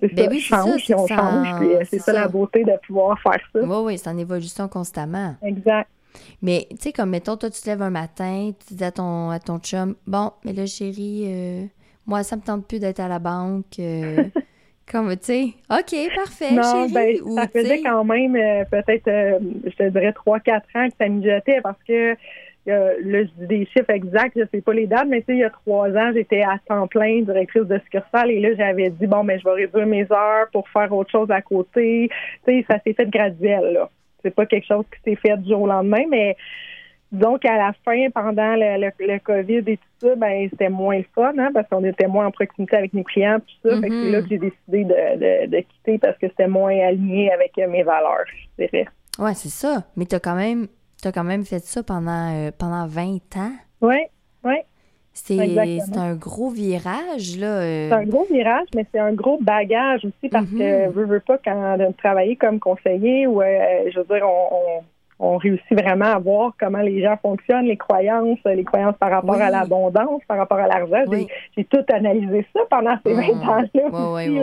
c'est 0.00 0.14
Ben 0.14 0.24
ça, 0.24 0.30
oui, 0.30 0.40
ça, 0.40 0.56
change, 0.58 0.84
puis 0.84 0.94
on 0.94 1.06
change. 1.06 1.48
ça, 1.48 1.56
Puis 1.60 1.68
euh, 1.74 1.82
c'est 1.88 1.98
ça, 1.98 2.12
ça. 2.12 2.20
la 2.20 2.28
beauté 2.28 2.64
de 2.64 2.72
pouvoir 2.86 3.18
faire 3.20 3.40
ça. 3.52 3.60
Oui, 3.60 3.76
oui, 3.84 3.98
c'est 3.98 4.08
en 4.10 4.18
évolution 4.18 4.68
constamment. 4.68 5.34
Exact. 5.42 5.88
Mais, 6.42 6.66
tu 6.70 6.76
sais, 6.78 6.92
comme, 6.92 7.10
mettons, 7.10 7.36
toi, 7.36 7.50
tu 7.50 7.60
te 7.60 7.66
lèves 7.68 7.82
un 7.82 7.90
matin, 7.90 8.50
tu 8.68 8.74
dis 8.74 8.84
à 8.84 8.92
ton, 8.92 9.30
à 9.30 9.38
ton 9.40 9.58
chum, 9.58 9.96
bon, 10.06 10.30
mais 10.44 10.52
là, 10.52 10.64
chérie, 10.66 11.24
euh, 11.26 11.64
moi, 12.06 12.22
ça 12.22 12.36
me 12.36 12.42
tente 12.42 12.66
plus 12.68 12.78
d'être 12.78 13.00
à 13.00 13.08
la 13.08 13.18
banque. 13.18 13.78
euh, 13.80 14.22
comme, 14.92 15.10
tu 15.16 15.24
sais, 15.24 15.44
OK, 15.70 15.96
parfait, 16.14 16.52
Non, 16.52 16.62
chérie. 16.88 16.92
ben, 16.92 17.16
ou, 17.24 17.34
ça 17.36 17.48
faisait 17.48 17.80
quand 17.82 18.04
même 18.04 18.36
euh, 18.36 18.64
peut-être, 18.70 19.08
euh, 19.08 19.38
je 19.64 19.70
te 19.74 19.88
dirais, 19.88 20.12
trois, 20.12 20.38
quatre 20.40 20.68
ans 20.76 20.86
que 20.88 20.94
ça 21.00 21.08
mijotait 21.08 21.60
parce 21.62 21.82
que 21.88 22.14
euh, 22.68 22.94
là, 23.02 23.22
je 23.24 23.30
dis 23.40 23.46
des 23.46 23.66
chiffres 23.66 23.90
exacts, 23.90 24.32
je 24.36 24.44
sais 24.52 24.60
pas 24.62 24.72
les 24.72 24.86
dates, 24.86 25.06
mais 25.08 25.20
tu 25.20 25.26
sais, 25.26 25.32
il 25.34 25.38
y 25.40 25.44
a 25.44 25.50
trois 25.50 25.88
ans, 25.90 26.10
j'étais 26.14 26.42
à 26.42 26.58
temps 26.66 26.86
plein 26.86 27.20
directrice 27.22 27.64
de 27.64 27.78
succursale 27.80 28.30
et 28.30 28.40
là, 28.40 28.50
j'avais 28.56 28.90
dit, 28.90 29.06
bon, 29.06 29.22
mais 29.22 29.38
je 29.38 29.44
vais 29.44 29.52
réduire 29.64 29.86
mes 29.86 30.06
heures 30.10 30.46
pour 30.52 30.68
faire 30.70 30.92
autre 30.92 31.10
chose 31.10 31.30
à 31.30 31.42
côté. 31.42 32.08
Tu 32.46 32.52
sais, 32.60 32.64
ça 32.68 32.78
s'est 32.84 32.94
fait 32.94 33.08
graduel, 33.10 33.72
là. 33.74 33.90
C'est 34.22 34.34
pas 34.34 34.46
quelque 34.46 34.66
chose 34.66 34.84
qui 34.94 35.10
s'est 35.10 35.16
fait 35.16 35.36
du 35.36 35.50
jour 35.50 35.62
au 35.62 35.66
lendemain, 35.66 36.04
mais 36.08 36.34
disons 37.12 37.36
qu'à 37.38 37.56
la 37.58 37.72
fin, 37.84 38.08
pendant 38.10 38.54
le, 38.56 38.80
le, 38.80 39.06
le 39.06 39.18
COVID 39.18 39.58
et 39.66 39.76
tout 39.76 40.08
ça, 40.08 40.16
ben 40.16 40.48
c'était 40.50 40.70
moins 40.70 40.96
le 40.98 41.04
fun, 41.14 41.34
hein, 41.38 41.50
parce 41.52 41.68
qu'on 41.68 41.84
était 41.84 42.06
moins 42.08 42.26
en 42.26 42.30
proximité 42.30 42.76
avec 42.76 42.94
nos 42.94 43.02
clients, 43.04 43.38
tout 43.40 43.68
ça. 43.68 43.78
Fait 43.80 43.88
que 43.88 43.92
Mhm. 43.92 44.02
c'est 44.04 44.10
là 44.10 44.22
que 44.22 44.28
j'ai 44.28 44.38
décidé 44.38 44.84
de, 44.84 45.18
de, 45.44 45.50
de 45.50 45.60
quitter 45.60 45.98
parce 45.98 46.16
que 46.18 46.26
c'était 46.28 46.48
moins 46.48 46.74
aligné 46.78 47.30
avec 47.30 47.56
mes 47.56 47.82
valeurs, 47.82 48.24
je 48.58 48.64
dirais. 48.64 48.86
Ouais, 49.18 49.34
c'est 49.34 49.50
ça. 49.50 49.84
Mais 49.96 50.06
tu 50.06 50.16
as 50.16 50.20
quand 50.20 50.34
même 50.34 50.66
as 51.08 51.12
quand 51.12 51.24
même 51.24 51.44
fait 51.44 51.64
ça 51.64 51.82
pendant, 51.82 52.32
euh, 52.34 52.50
pendant 52.56 52.86
20 52.86 53.36
ans. 53.36 53.52
Oui, 53.80 53.96
oui. 54.44 54.56
C'est 55.12 55.38
un 55.96 56.14
gros 56.16 56.50
virage, 56.50 57.38
là. 57.38 57.60
C'est 57.62 57.92
un 57.92 58.04
gros 58.04 58.26
virage, 58.28 58.66
mais 58.74 58.84
c'est 58.92 58.98
un 58.98 59.12
gros 59.12 59.38
bagage 59.40 60.04
aussi 60.04 60.28
parce 60.28 60.46
que, 60.46 60.58
je 60.58 60.90
mm-hmm. 60.90 61.04
veux 61.04 61.20
pas, 61.20 61.38
quand 61.38 61.78
travailler 61.98 62.34
comme 62.34 62.58
conseiller, 62.58 63.28
ou, 63.28 63.40
je 63.40 63.96
veux 63.96 64.06
dire, 64.06 64.26
on 64.28 64.82
on 65.18 65.36
réussit 65.36 65.72
vraiment 65.72 66.06
à 66.06 66.18
voir 66.18 66.52
comment 66.58 66.80
les 66.80 67.00
gens 67.00 67.16
fonctionnent, 67.22 67.66
les 67.66 67.76
croyances, 67.76 68.38
les 68.44 68.64
croyances 68.64 68.96
par 68.98 69.10
rapport 69.10 69.40
à 69.40 69.50
l'abondance, 69.50 70.22
par 70.26 70.38
rapport 70.38 70.58
à 70.58 70.66
l'argent. 70.66 71.04
J'ai 71.56 71.64
tout 71.64 71.84
analysé 71.92 72.46
ça 72.52 72.60
pendant 72.68 72.96
ces 73.04 73.14
20 73.14 73.22
mm. 73.22 73.48
ans-là 73.48 73.86
aussi. 73.90 74.38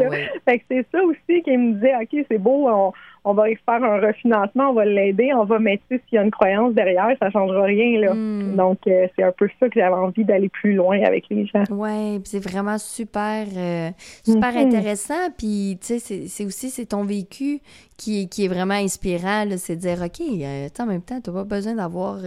Fait 0.46 0.60
que 0.60 0.64
c'est 0.70 0.86
ça 0.92 1.04
aussi 1.04 1.42
qui 1.44 1.58
me 1.58 1.74
disait, 1.74 1.94
OK, 1.96 2.26
c'est 2.30 2.38
beau, 2.38 2.68
on, 2.70 2.94
on 3.24 3.34
va 3.34 3.44
faire 3.48 3.84
un 3.84 4.00
refinancement, 4.00 4.72
on 4.72 4.74
va 4.74 4.86
l'aider, 4.86 5.32
on 5.36 5.44
va 5.44 5.60
mettre 5.60 5.84
s'il 5.90 6.00
y 6.14 6.18
a 6.18 6.24
une 6.24 6.32
croyance 6.32 6.74
derrière, 6.74 7.08
ça 7.20 7.28
ne 7.28 7.32
changera 7.32 7.64
rien. 7.64 8.00
Là. 8.00 8.14
Hmm. 8.16 8.56
Donc, 8.56 8.80
euh, 8.88 9.08
c'est 9.16 9.24
un 9.24 9.32
peu 9.32 9.48
ça 9.60 9.70
que 9.70 9.80
j'avais 9.80 9.94
envie 9.94 10.26
d'aller 10.26 10.50
plus 10.50 10.74
loin 10.74 11.00
avec 11.04 11.26
les 11.30 11.46
gens. 11.46 11.64
Oui, 11.70 12.20
c'est 12.24 12.44
vraiment 12.44 12.80
super, 12.80 13.46
euh, 13.56 13.90
super 14.24 14.54
mm-hmm. 14.54 14.66
intéressant. 14.66 15.30
Puis, 15.38 15.78
tu 15.80 16.00
sais, 16.00 16.28
c'est 16.28 16.46
aussi 16.46 16.72
c'est 16.72 16.88
ton 16.88 17.04
vécu 17.04 17.60
qui, 17.96 18.28
qui 18.28 18.46
est 18.46 18.48
vraiment 18.48 18.74
inspirant. 18.74 19.46
C'est 19.58 19.76
de 19.76 19.82
dire, 19.82 20.02
OK, 20.04 20.20
euh, 20.20 20.68
en 20.80 20.86
même 20.88 21.04
temps, 21.04 21.22
tu 21.22 21.30
n'as 21.30 21.36
pas 21.36 21.44
besoin 21.44 21.76
d'avoir 21.76 22.18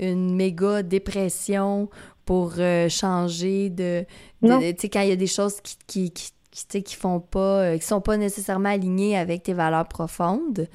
une 0.00 0.34
méga 0.34 0.82
dépression 0.82 1.88
pour 2.26 2.54
changer 2.88 3.70
de. 3.70 4.04
tu 4.42 4.48
sais, 4.48 4.88
quand 4.88 5.02
il 5.02 5.10
y 5.10 5.12
a 5.12 5.16
des 5.16 5.28
choses 5.28 5.60
qui, 5.60 5.76
qui 6.10 6.10
qui, 6.10 6.32
qui 6.54 6.94
font 6.94 7.20
pas, 7.20 7.62
euh, 7.62 7.78
qui 7.78 7.84
sont 7.84 8.00
pas 8.00 8.16
nécessairement 8.16 8.68
alignés 8.68 9.16
avec 9.16 9.42
tes 9.42 9.54
valeurs 9.54 9.88
profondes. 9.88 10.68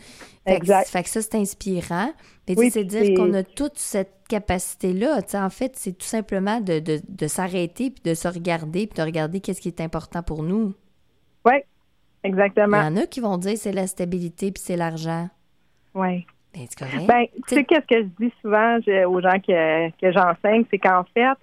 exact. 0.46 0.90
fait 0.90 1.04
que 1.04 1.10
ça, 1.10 1.22
c'est 1.22 1.36
inspirant. 1.36 2.12
Mais 2.48 2.70
c'est 2.70 2.84
dire 2.84 3.16
qu'on 3.16 3.34
a 3.34 3.44
toute 3.44 3.78
cette 3.78 4.24
capacité-là. 4.28 5.22
En 5.36 5.50
fait, 5.50 5.76
c'est 5.76 5.98
tout 5.98 6.08
simplement 6.08 6.60
de, 6.62 6.80
de, 6.80 7.00
de 7.08 7.28
s'arrêter, 7.28 7.92
puis 7.92 8.02
de 8.04 8.14
se 8.14 8.28
regarder, 8.28 8.88
puis 8.88 8.98
de 8.98 9.04
regarder 9.04 9.40
qu'est-ce 9.40 9.62
qui 9.62 9.68
est 9.68 9.82
important 9.82 10.24
pour 10.24 10.44
nous. 10.44 10.74
Oui, 11.46 11.54
exactement. 12.24 12.82
Il 12.82 12.86
y 12.86 12.88
en 12.88 12.98
a 12.98 13.06
qui 13.06 13.20
vont 13.20 13.38
dire 13.38 13.56
c'est 13.56 13.72
la 13.72 13.88
stabilité, 13.88 14.52
puis 14.52 14.62
c'est 14.64 14.78
l'argent. 14.78 15.30
Oui. 15.94 16.26
Ben, 16.54 16.66
c'est 16.68 16.80
correct. 16.80 17.08
Ben, 17.08 17.26
tu 17.48 17.56
sais, 17.56 17.64
qu'est-ce 17.64 17.86
que 17.86 18.02
je 18.02 18.26
dis 18.26 18.34
souvent 18.42 18.78
aux 19.08 19.22
gens 19.22 19.40
que, 19.40 19.90
que 19.92 20.12
j'enseigne, 20.12 20.66
c'est 20.72 20.80
qu'en 20.80 21.04
fait, 21.14 21.38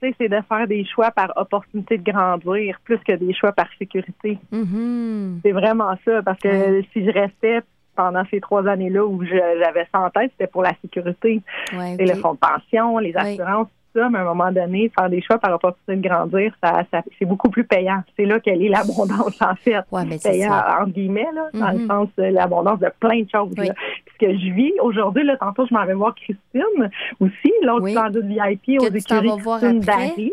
c'est 0.00 0.28
de 0.28 0.40
faire 0.48 0.66
des 0.66 0.84
choix 0.84 1.10
par 1.10 1.32
opportunité 1.36 1.98
de 1.98 2.10
grandir 2.10 2.78
plus 2.84 2.98
que 2.98 3.12
des 3.12 3.34
choix 3.34 3.52
par 3.52 3.66
sécurité. 3.78 4.38
Mm-hmm. 4.52 5.40
C'est 5.42 5.52
vraiment 5.52 5.94
ça, 6.04 6.22
parce 6.22 6.38
que 6.38 6.82
si 6.92 7.04
je 7.04 7.10
restais 7.10 7.60
pendant 7.96 8.24
ces 8.30 8.40
trois 8.40 8.66
années-là 8.66 9.04
où 9.04 9.22
j'avais 9.24 9.86
ça 9.92 10.00
en 10.00 10.10
tête, 10.10 10.30
c'était 10.32 10.50
pour 10.50 10.62
la 10.62 10.72
sécurité. 10.80 11.42
Ouais, 11.72 11.96
le 11.98 12.14
fonds 12.14 12.34
de 12.34 12.38
pension, 12.38 12.98
les 12.98 13.14
assurances, 13.16 13.68
ça, 13.94 14.08
mais 14.08 14.18
à 14.18 14.22
un 14.22 14.24
moment 14.24 14.52
donné, 14.52 14.90
faire 14.96 15.08
des 15.08 15.22
choix 15.22 15.38
par 15.38 15.54
opportunité 15.54 15.96
de 15.96 16.08
grandir, 16.08 16.52
ça, 16.62 16.82
c'est 17.18 17.24
beaucoup 17.24 17.50
plus 17.50 17.64
payant. 17.64 18.02
C'est 18.16 18.24
là 18.24 18.40
qu'elle 18.40 18.62
est 18.62 18.68
l'abondance, 18.68 19.40
en 19.40 19.54
fait. 19.56 19.80
Ouais, 19.90 20.04
mais 20.04 20.18
payant, 20.18 20.52
entre 20.52 20.92
guillemets, 20.92 21.28
là, 21.34 21.48
dans 21.52 21.70
le 21.70 21.78
mm-hmm. 21.78 21.86
sens 21.86 22.08
de 22.16 22.24
l'abondance 22.24 22.80
de 22.80 22.90
plein 23.00 23.22
de 23.22 23.30
choses. 23.30 23.56
Là. 23.56 23.64
ce 23.66 24.26
que 24.26 24.32
je 24.32 24.52
vis 24.52 24.72
aujourd'hui, 24.80 25.24
là, 25.24 25.36
tantôt, 25.36 25.66
je 25.66 25.74
m'en 25.74 25.84
vais 25.84 25.94
voir 25.94 26.14
Christine 26.14 26.90
aussi, 27.20 27.52
l'autre 27.62 27.84
oui. 27.84 27.94
candidat 27.94 28.20
de 28.20 28.28
VIP 28.28 28.80
aux 28.80 28.86
écuries 28.86 29.30
Christine 29.38 29.80
Barry, 29.80 30.32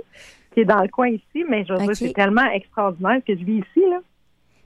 qui 0.54 0.60
est 0.62 0.66
dans 0.66 0.82
le 0.82 0.88
coin 0.88 1.10
ici, 1.10 1.46
mais 1.48 1.66
je 1.66 1.74
veux 1.74 1.80
dire, 1.80 1.96
c'est 1.96 2.14
tellement 2.14 2.50
extraordinaire 2.52 3.20
que 3.26 3.36
je 3.36 3.44
vis 3.44 3.60
ici, 3.60 3.82
là. 3.90 4.00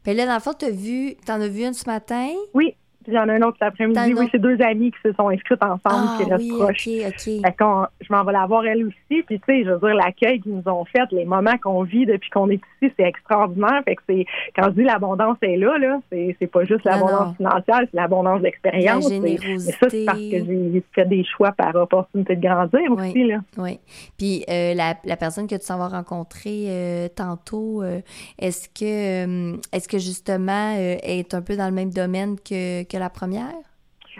Puis 0.03 0.13
là, 0.15 0.25
dans 0.25 0.33
le 0.33 0.39
fond, 0.39 0.53
tu 0.57 0.69
vu, 0.71 1.15
t'en 1.25 1.39
as 1.41 1.47
vu 1.47 1.63
une 1.63 1.73
ce 1.73 1.87
matin? 1.87 2.29
Oui. 2.53 2.75
Puis 3.03 3.13
il 3.13 3.15
y 3.15 3.19
en 3.19 3.27
a 3.29 3.33
un 3.33 3.41
autre 3.41 3.57
cet 3.59 3.67
après-midi. 3.67 4.13
Oui, 4.15 4.27
c'est 4.31 4.39
deux 4.39 4.61
amis 4.61 4.91
qui 4.91 4.97
se 5.03 5.13
sont 5.13 5.29
inscrites 5.29 5.63
ensemble, 5.63 5.79
ah, 5.85 6.17
qui 6.17 6.29
restent 6.29 6.43
oui, 6.43 6.57
proches. 6.57 6.87
OK, 6.87 7.07
OK. 7.07 8.00
Je 8.11 8.15
m'en 8.17 8.23
vais 8.23 8.33
la 8.33 8.45
voir 8.45 8.65
elle 8.65 8.85
aussi. 8.85 9.23
Puis, 9.23 9.39
tu 9.39 9.41
sais, 9.45 9.63
je 9.63 9.71
veux 9.71 9.79
dire, 9.79 9.95
l'accueil 9.95 10.41
qu'ils 10.41 10.53
nous 10.53 10.63
ont 10.65 10.85
fait, 10.85 11.03
les 11.11 11.25
moments 11.25 11.57
qu'on 11.61 11.83
vit 11.83 12.05
depuis 12.05 12.29
qu'on 12.29 12.49
est 12.49 12.61
ici, 12.81 12.93
c'est 12.97 13.05
extraordinaire. 13.05 13.81
Fait 13.85 13.95
que 13.95 14.01
c'est, 14.07 14.25
quand 14.55 14.65
je 14.65 14.71
dis 14.71 14.83
l'abondance 14.83 15.37
est 15.41 15.57
là, 15.57 15.77
là, 15.77 15.99
c'est, 16.11 16.35
c'est 16.39 16.47
pas 16.47 16.65
juste 16.65 16.83
l'abondance 16.83 17.35
financière, 17.37 17.79
c'est 17.79 17.93
l'abondance 17.93 18.41
d'expérience. 18.41 19.09
Mais 19.09 19.37
ça, 19.59 19.89
c'est 19.89 20.05
parce 20.05 20.19
que 20.19 20.45
j'ai 20.45 20.83
fait 20.93 21.05
des 21.05 21.23
choix 21.23 21.51
par 21.51 21.73
opportunité 21.75 22.35
de 22.35 22.41
grandir 22.41 22.81
oui, 22.89 23.09
aussi, 23.09 23.23
là. 23.23 23.37
Oui. 23.57 23.79
Puis, 24.17 24.43
euh, 24.49 24.73
la, 24.73 24.95
la, 25.05 25.17
personne 25.17 25.47
que 25.47 25.55
tu 25.55 25.65
s'en 25.65 25.77
vas 25.77 25.87
rencontrer 25.87 26.65
euh, 26.67 27.07
tantôt, 27.15 27.81
euh, 27.81 28.01
est-ce 28.39 28.67
que, 28.67 29.55
est-ce 29.73 29.87
que 29.87 29.99
justement, 29.99 30.75
est 30.77 31.33
un 31.33 31.41
peu 31.41 31.55
dans 31.55 31.67
le 31.67 31.73
même 31.73 31.91
domaine 31.91 32.35
que, 32.37 32.83
que 32.83 32.97
la 32.97 33.09
première? 33.09 33.70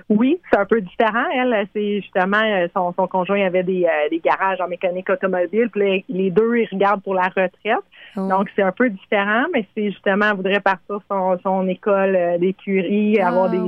Oui, 0.10 0.40
c'est 0.52 0.60
un 0.60 0.66
peu 0.66 0.82
différent. 0.82 1.26
Elle, 1.34 1.68
c'est 1.74 2.02
justement 2.02 2.42
euh, 2.44 2.68
son, 2.76 2.94
son 2.94 3.08
conjoint 3.08 3.46
avait 3.46 3.64
des, 3.64 3.86
euh, 3.86 4.10
des 4.10 4.20
garages 4.20 4.60
en 4.62 4.68
mécanique 4.68 5.10
automobile. 5.10 5.70
Puis 5.72 6.06
les 6.10 6.32
deux, 6.32 6.58
ils 6.58 6.68
regardent 6.72 7.04
pour 7.04 7.14
la 7.14 7.24
retraite. 7.24 7.84
Oh. 8.18 8.28
Donc, 8.28 8.50
c'est 8.56 8.62
un 8.62 8.72
peu 8.72 8.90
différent, 8.90 9.46
mais 9.54 9.66
c'est 9.76 9.92
justement, 9.92 10.28
elle 10.30 10.36
voudrait 10.36 10.60
partir 10.60 11.00
son, 11.10 11.38
son 11.44 11.68
école 11.68 12.16
euh, 12.16 12.38
d'écurie, 12.38 13.20
ah, 13.20 13.30
avoir 13.30 13.50
des, 13.50 13.60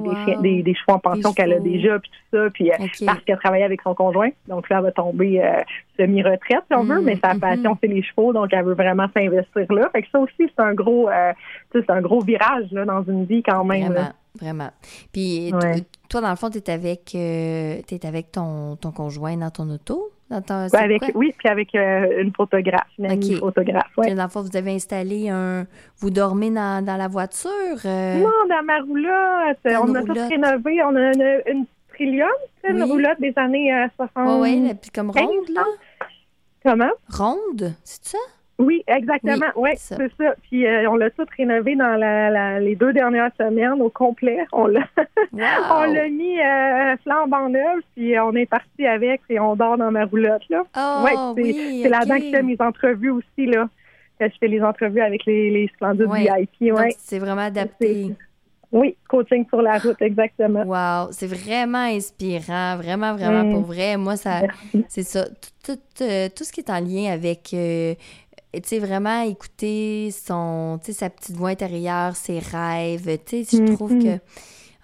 des, 0.41 0.63
des, 0.63 0.75
chevaux 0.75 0.97
en 0.97 0.99
pension 0.99 1.31
qu'elle 1.33 1.53
a 1.53 1.59
déjà, 1.59 1.99
puis 1.99 2.11
tout 2.11 2.37
ça, 2.37 2.49
puis 2.53 2.69
parce 3.05 3.21
qu'elle 3.21 3.37
travaillait 3.37 3.65
avec 3.65 3.81
son 3.81 3.95
conjoint. 3.95 4.29
Donc, 4.47 4.69
là, 4.69 4.77
elle 4.77 4.83
va 4.83 4.91
tomber 4.91 5.41
semi-retraite, 5.97 6.63
si 6.67 6.75
on 6.75 6.83
veut, 6.83 6.99
mm, 6.99 7.05
mais 7.05 7.15
sa 7.23 7.33
mm-hmm. 7.33 7.39
passion, 7.39 7.77
c'est 7.79 7.87
les 7.87 8.03
chevaux, 8.03 8.33
donc 8.33 8.49
elle 8.51 8.65
veut 8.65 8.73
vraiment 8.73 9.07
s'investir 9.15 9.71
là. 9.71 9.89
Fait 9.91 10.01
que 10.01 10.09
ça 10.11 10.19
aussi, 10.19 10.33
c'est 10.39 10.59
un 10.59 10.73
gros, 10.73 11.09
c'est 11.71 11.89
un 11.89 12.01
gros 12.01 12.21
virage 12.21 12.71
là, 12.71 12.85
dans 12.85 13.03
une 13.03 13.25
vie 13.25 13.43
quand 13.43 13.63
même. 13.63 13.95
Vraiment. 14.39 14.71
Puis 15.11 15.53
toi, 16.09 16.21
dans 16.21 16.29
le 16.29 16.35
fond, 16.35 16.49
tu 16.49 16.57
es 16.57 16.69
avec, 16.69 17.13
euh, 17.15 17.81
avec 18.03 18.31
ton, 18.31 18.75
ton 18.75 18.91
conjoint 18.91 19.37
dans 19.37 19.51
ton 19.51 19.69
auto? 19.69 20.11
Dans 20.29 20.67
avec, 20.73 21.11
oui, 21.13 21.31
puis 21.37 21.47
avec 21.47 21.75
euh, 21.75 22.23
une 22.23 22.33
photographe, 22.33 22.87
une 22.97 23.37
photographe. 23.37 23.91
Ouais. 23.97 24.15
Dans 24.15 24.23
le 24.23 24.29
fond, 24.29 24.41
vous 24.41 24.57
avez 24.57 24.71
installé 24.71 25.29
un. 25.29 25.67
Vous 25.97 26.09
dormez 26.09 26.49
dans, 26.49 26.83
dans 26.83 26.97
la 26.97 27.07
voiture? 27.07 27.51
Euh? 27.85 28.17
Non, 28.17 28.31
dans 28.49 28.63
ma 28.63 28.79
roulotte. 28.79 29.59
on 29.65 29.93
a 29.93 30.01
tout 30.01 30.13
rénové. 30.13 30.81
On 30.83 30.95
a 30.95 31.13
une, 31.13 31.41
une 31.45 31.65
Trillium, 31.93 32.29
une 32.67 32.81
roulotte 32.83 33.19
des 33.19 33.33
années 33.35 33.71
60. 33.95 34.41
oui, 34.41 34.73
puis 34.81 34.89
comme 34.89 35.11
ronde, 35.11 35.49
là? 35.53 35.65
Comment? 36.63 36.91
Ronde, 37.09 37.73
c'est 37.83 38.05
ça? 38.05 38.17
Oui, 38.59 38.83
exactement. 38.87 39.47
Oui, 39.55 39.69
ouais, 39.69 39.73
c'est 39.75 40.11
ça. 40.17 40.35
Puis 40.43 40.65
euh, 40.65 40.89
on 40.89 40.95
l'a 40.95 41.09
tout 41.09 41.25
rénové 41.37 41.75
dans 41.75 41.95
la, 41.95 42.59
les 42.59 42.75
deux 42.75 42.93
dernières 42.93 43.31
semaines 43.37 43.81
au 43.81 43.89
complet. 43.89 44.45
On 44.51 44.67
l'a, 44.67 44.87
on 45.33 45.83
l'a 45.91 46.09
mis 46.09 46.39
euh, 46.39 46.95
flambant 47.03 47.49
neuf, 47.49 47.79
puis 47.95 48.17
on 48.19 48.33
est 48.33 48.45
parti 48.45 48.85
avec 48.85 49.21
et 49.29 49.39
on 49.39 49.55
dort 49.55 49.77
dans 49.77 49.91
ma 49.91 50.05
roulotte 50.05 50.43
là. 50.49 50.63
Oh, 50.77 51.03
ouais, 51.03 51.11
c'est, 51.35 51.41
oui, 51.41 51.79
c'est 51.83 51.89
là-dedans 51.89 52.17
que 52.17 52.25
je 52.25 52.29
fais 52.29 52.43
mes 52.43 52.57
entrevues 52.59 53.11
aussi 53.11 53.45
là. 53.47 53.67
Je 54.19 54.27
fais 54.39 54.47
les 54.47 54.61
entrevues 54.61 55.01
avec 55.01 55.25
les, 55.25 55.49
les 55.49 55.67
splendides 55.75 56.07
VIP. 56.09 56.73
Ouais. 56.73 56.93
c'est 56.97 57.19
vraiment 57.19 57.41
adapté. 57.41 58.11
Oui, 58.71 58.95
coaching 59.07 59.45
sur 59.49 59.61
la 59.61 59.77
route, 59.77 60.01
exactement. 60.01 60.63
Wow, 60.63 61.11
c'est 61.11 61.27
vraiment 61.27 61.85
inspirant, 61.85 62.77
vraiment, 62.77 63.13
vraiment 63.13 63.51
pour 63.51 63.61
vrai. 63.61 63.97
Moi, 63.97 64.15
ça, 64.15 64.41
c'est 64.87 65.03
ça. 65.03 65.25
Tout, 65.63 65.75
tout, 65.75 66.03
euh, 66.03 66.27
tout, 66.35 66.43
ce 66.43 66.51
qui 66.51 66.61
est 66.61 66.71
en 66.71 66.79
lien 66.79 67.11
avec 67.13 67.53
tu 68.61 68.69
sais, 68.69 68.79
vraiment 68.79 69.21
écouter 69.21 70.11
son, 70.11 70.79
tu 70.83 70.91
sais, 70.91 70.99
sa 70.99 71.09
petite 71.09 71.35
voix 71.35 71.49
intérieure, 71.49 72.15
ses 72.15 72.39
rêves. 72.39 73.17
Tu 73.25 73.43
sais, 73.43 73.57
je 73.57 73.73
trouve 73.73 73.97
que 73.97 74.19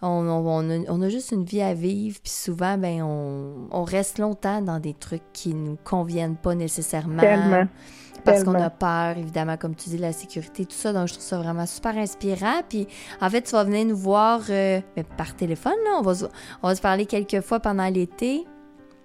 on, 0.01 0.07
on, 0.27 0.69
a, 0.69 0.77
on, 0.87 1.01
a, 1.01 1.09
juste 1.09 1.31
une 1.31 1.43
vie 1.43 1.61
à 1.61 1.73
vivre, 1.73 2.19
puis 2.23 2.31
souvent, 2.31 2.77
ben, 2.77 3.01
on, 3.01 3.67
on, 3.71 3.83
reste 3.83 4.17
longtemps 4.17 4.61
dans 4.61 4.79
des 4.79 4.93
trucs 4.93 5.23
qui 5.33 5.53
nous 5.53 5.77
conviennent 5.83 6.37
pas 6.37 6.55
nécessairement. 6.55 7.21
Tellement. 7.21 7.67
Parce 8.23 8.43
qu'on 8.43 8.55
a 8.55 8.69
peur, 8.69 9.17
évidemment, 9.17 9.57
comme 9.57 9.75
tu 9.75 9.89
dis, 9.89 9.97
de 9.97 10.01
la 10.01 10.11
sécurité, 10.11 10.65
tout 10.65 10.75
ça. 10.75 10.93
Donc, 10.93 11.07
je 11.07 11.13
trouve 11.13 11.25
ça 11.25 11.37
vraiment 11.37 11.65
super 11.65 11.97
inspirant. 11.97 12.61
Puis, 12.67 12.87
en 13.21 13.29
fait, 13.29 13.41
tu 13.41 13.51
vas 13.51 13.63
venir 13.63 13.85
nous 13.85 13.95
voir 13.95 14.41
euh, 14.49 14.81
par 15.17 15.35
téléphone, 15.35 15.73
là. 15.85 15.97
On 15.99 16.01
va, 16.01 16.13
on 16.61 16.67
va 16.67 16.75
se 16.75 16.81
parler 16.81 17.05
quelques 17.05 17.41
fois 17.41 17.59
pendant 17.59 17.87
l'été. 17.87 18.45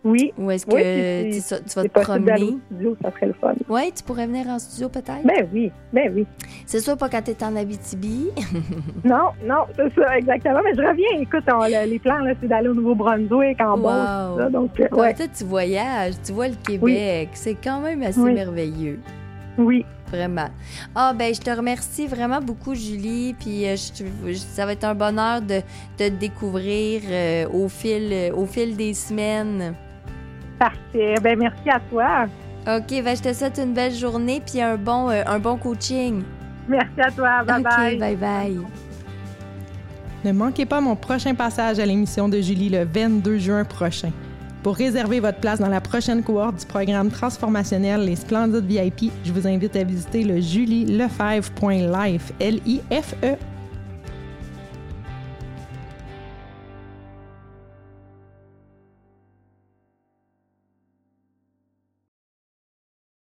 Oui. 0.05 0.33
Ou 0.37 0.51
est-ce 0.51 0.67
que 0.67 1.33
tu, 1.33 1.41
tu, 1.41 1.75
vas 1.77 1.83
te 1.83 2.01
promener? 2.01 2.59
studio, 2.67 2.97
ça 3.03 3.11
serait 3.11 3.27
le 3.27 3.33
fun. 3.33 3.55
Oui, 3.71 3.91
tu 3.97 4.03
pourrais 4.03 4.27
venir 4.27 4.47
en 4.49 4.59
studio 4.59 4.91
peut-être? 4.91 5.25
Ben 5.25 5.49
oui, 5.53 5.73
ben 5.93 6.13
oui. 6.15 6.27
C'est 6.67 6.81
sûr 6.81 6.97
pas 6.99 7.09
quand 7.09 7.23
tu 7.23 7.31
es 7.31 7.43
en 7.43 7.57
Abitibi. 7.57 8.27
non, 9.05 9.31
non, 9.45 9.65
c'est 9.75 9.93
ça, 9.95 10.19
exactement. 10.19 10.61
Mais 10.63 10.75
je 10.75 10.83
reviens. 10.83 11.21
Écoute, 11.21 11.45
les 11.89 11.99
plans, 11.99 12.21
c'est 12.41 12.49
d'aller 12.49 12.69
au 12.69 12.75
Nouveau-Brunswick, 12.75 13.61
en 13.61 13.79
wow. 13.79 14.37
Beauce, 14.37 14.53
donc, 14.53 14.79
euh, 14.81 14.89
ouais. 14.93 15.15
Toi, 15.15 15.27
tu 15.35 15.45
voyages, 15.45 16.15
tu 16.23 16.33
vois 16.33 16.49
le 16.49 16.57
Québec. 16.57 17.31
C'est 17.33 17.57
quand 17.63 17.81
même 17.81 18.03
assez 18.03 18.21
merveilleux. 18.21 19.01
Oui. 19.57 19.87
Vraiment. 20.11 20.49
Ah, 20.95 21.13
ben, 21.17 21.35
je 21.35 21.41
te 21.41 21.51
remercie 21.51 22.07
vraiment 22.07 22.41
beaucoup, 22.41 22.75
Julie. 22.75 23.35
Puis, 23.41 23.67
euh, 23.67 23.75
ça 24.37 24.67
va 24.67 24.73
être 24.73 24.85
un 24.85 24.95
bonheur 24.95 25.41
de, 25.41 25.57
de 25.57 25.63
te 25.97 26.09
découvrir 26.09 27.01
euh, 27.09 27.49
au, 27.49 27.69
fil, 27.69 28.33
au 28.37 28.45
fil 28.45 28.77
des 28.77 28.95
semaines. 28.95 29.75
Parfait. 30.59 31.15
Ben, 31.23 31.39
merci 31.39 31.69
à 31.71 31.81
toi. 31.91 32.27
OK, 32.67 33.03
ben, 33.03 33.17
je 33.17 33.23
te 33.23 33.33
souhaite 33.33 33.59
une 33.63 33.75
belle 33.75 33.95
journée 33.95 34.41
puis 34.45 34.61
un 34.61 34.77
bon, 34.77 35.11
euh, 35.11 35.23
un 35.27 35.39
bon 35.39 35.57
coaching. 35.57 36.23
Merci 36.69 37.01
à 37.01 37.11
toi. 37.11 37.45
Bye 37.45 37.63
bye. 37.63 37.99
bye 37.99 38.17
bye. 38.17 38.59
Ne 40.25 40.33
manquez 40.33 40.65
pas 40.65 40.81
mon 40.81 40.97
prochain 40.97 41.35
passage 41.35 41.79
à 41.79 41.85
l'émission 41.85 42.29
de 42.29 42.41
Julie 42.41 42.71
le 42.71 42.85
22 42.85 43.37
juin 43.37 43.65
prochain. 43.65 44.11
Pour 44.63 44.77
réserver 44.77 45.21
votre 45.21 45.39
place 45.41 45.59
dans 45.59 45.69
la 45.69 45.83
prochaine 45.83 46.23
cohorte 46.23 46.61
du 46.61 46.65
programme 46.65 47.11
transformationnel 47.11 48.07
Les 48.07 48.17
Splendides 48.17 48.65
VIP, 48.65 49.13
je 49.23 49.31
vous 49.31 49.47
invite 49.47 49.77
à 49.77 49.85
visiter 49.85 50.25
le 50.25 50.41
julielefebvre.life, 50.41 52.33
L-I-F-E 52.41 53.37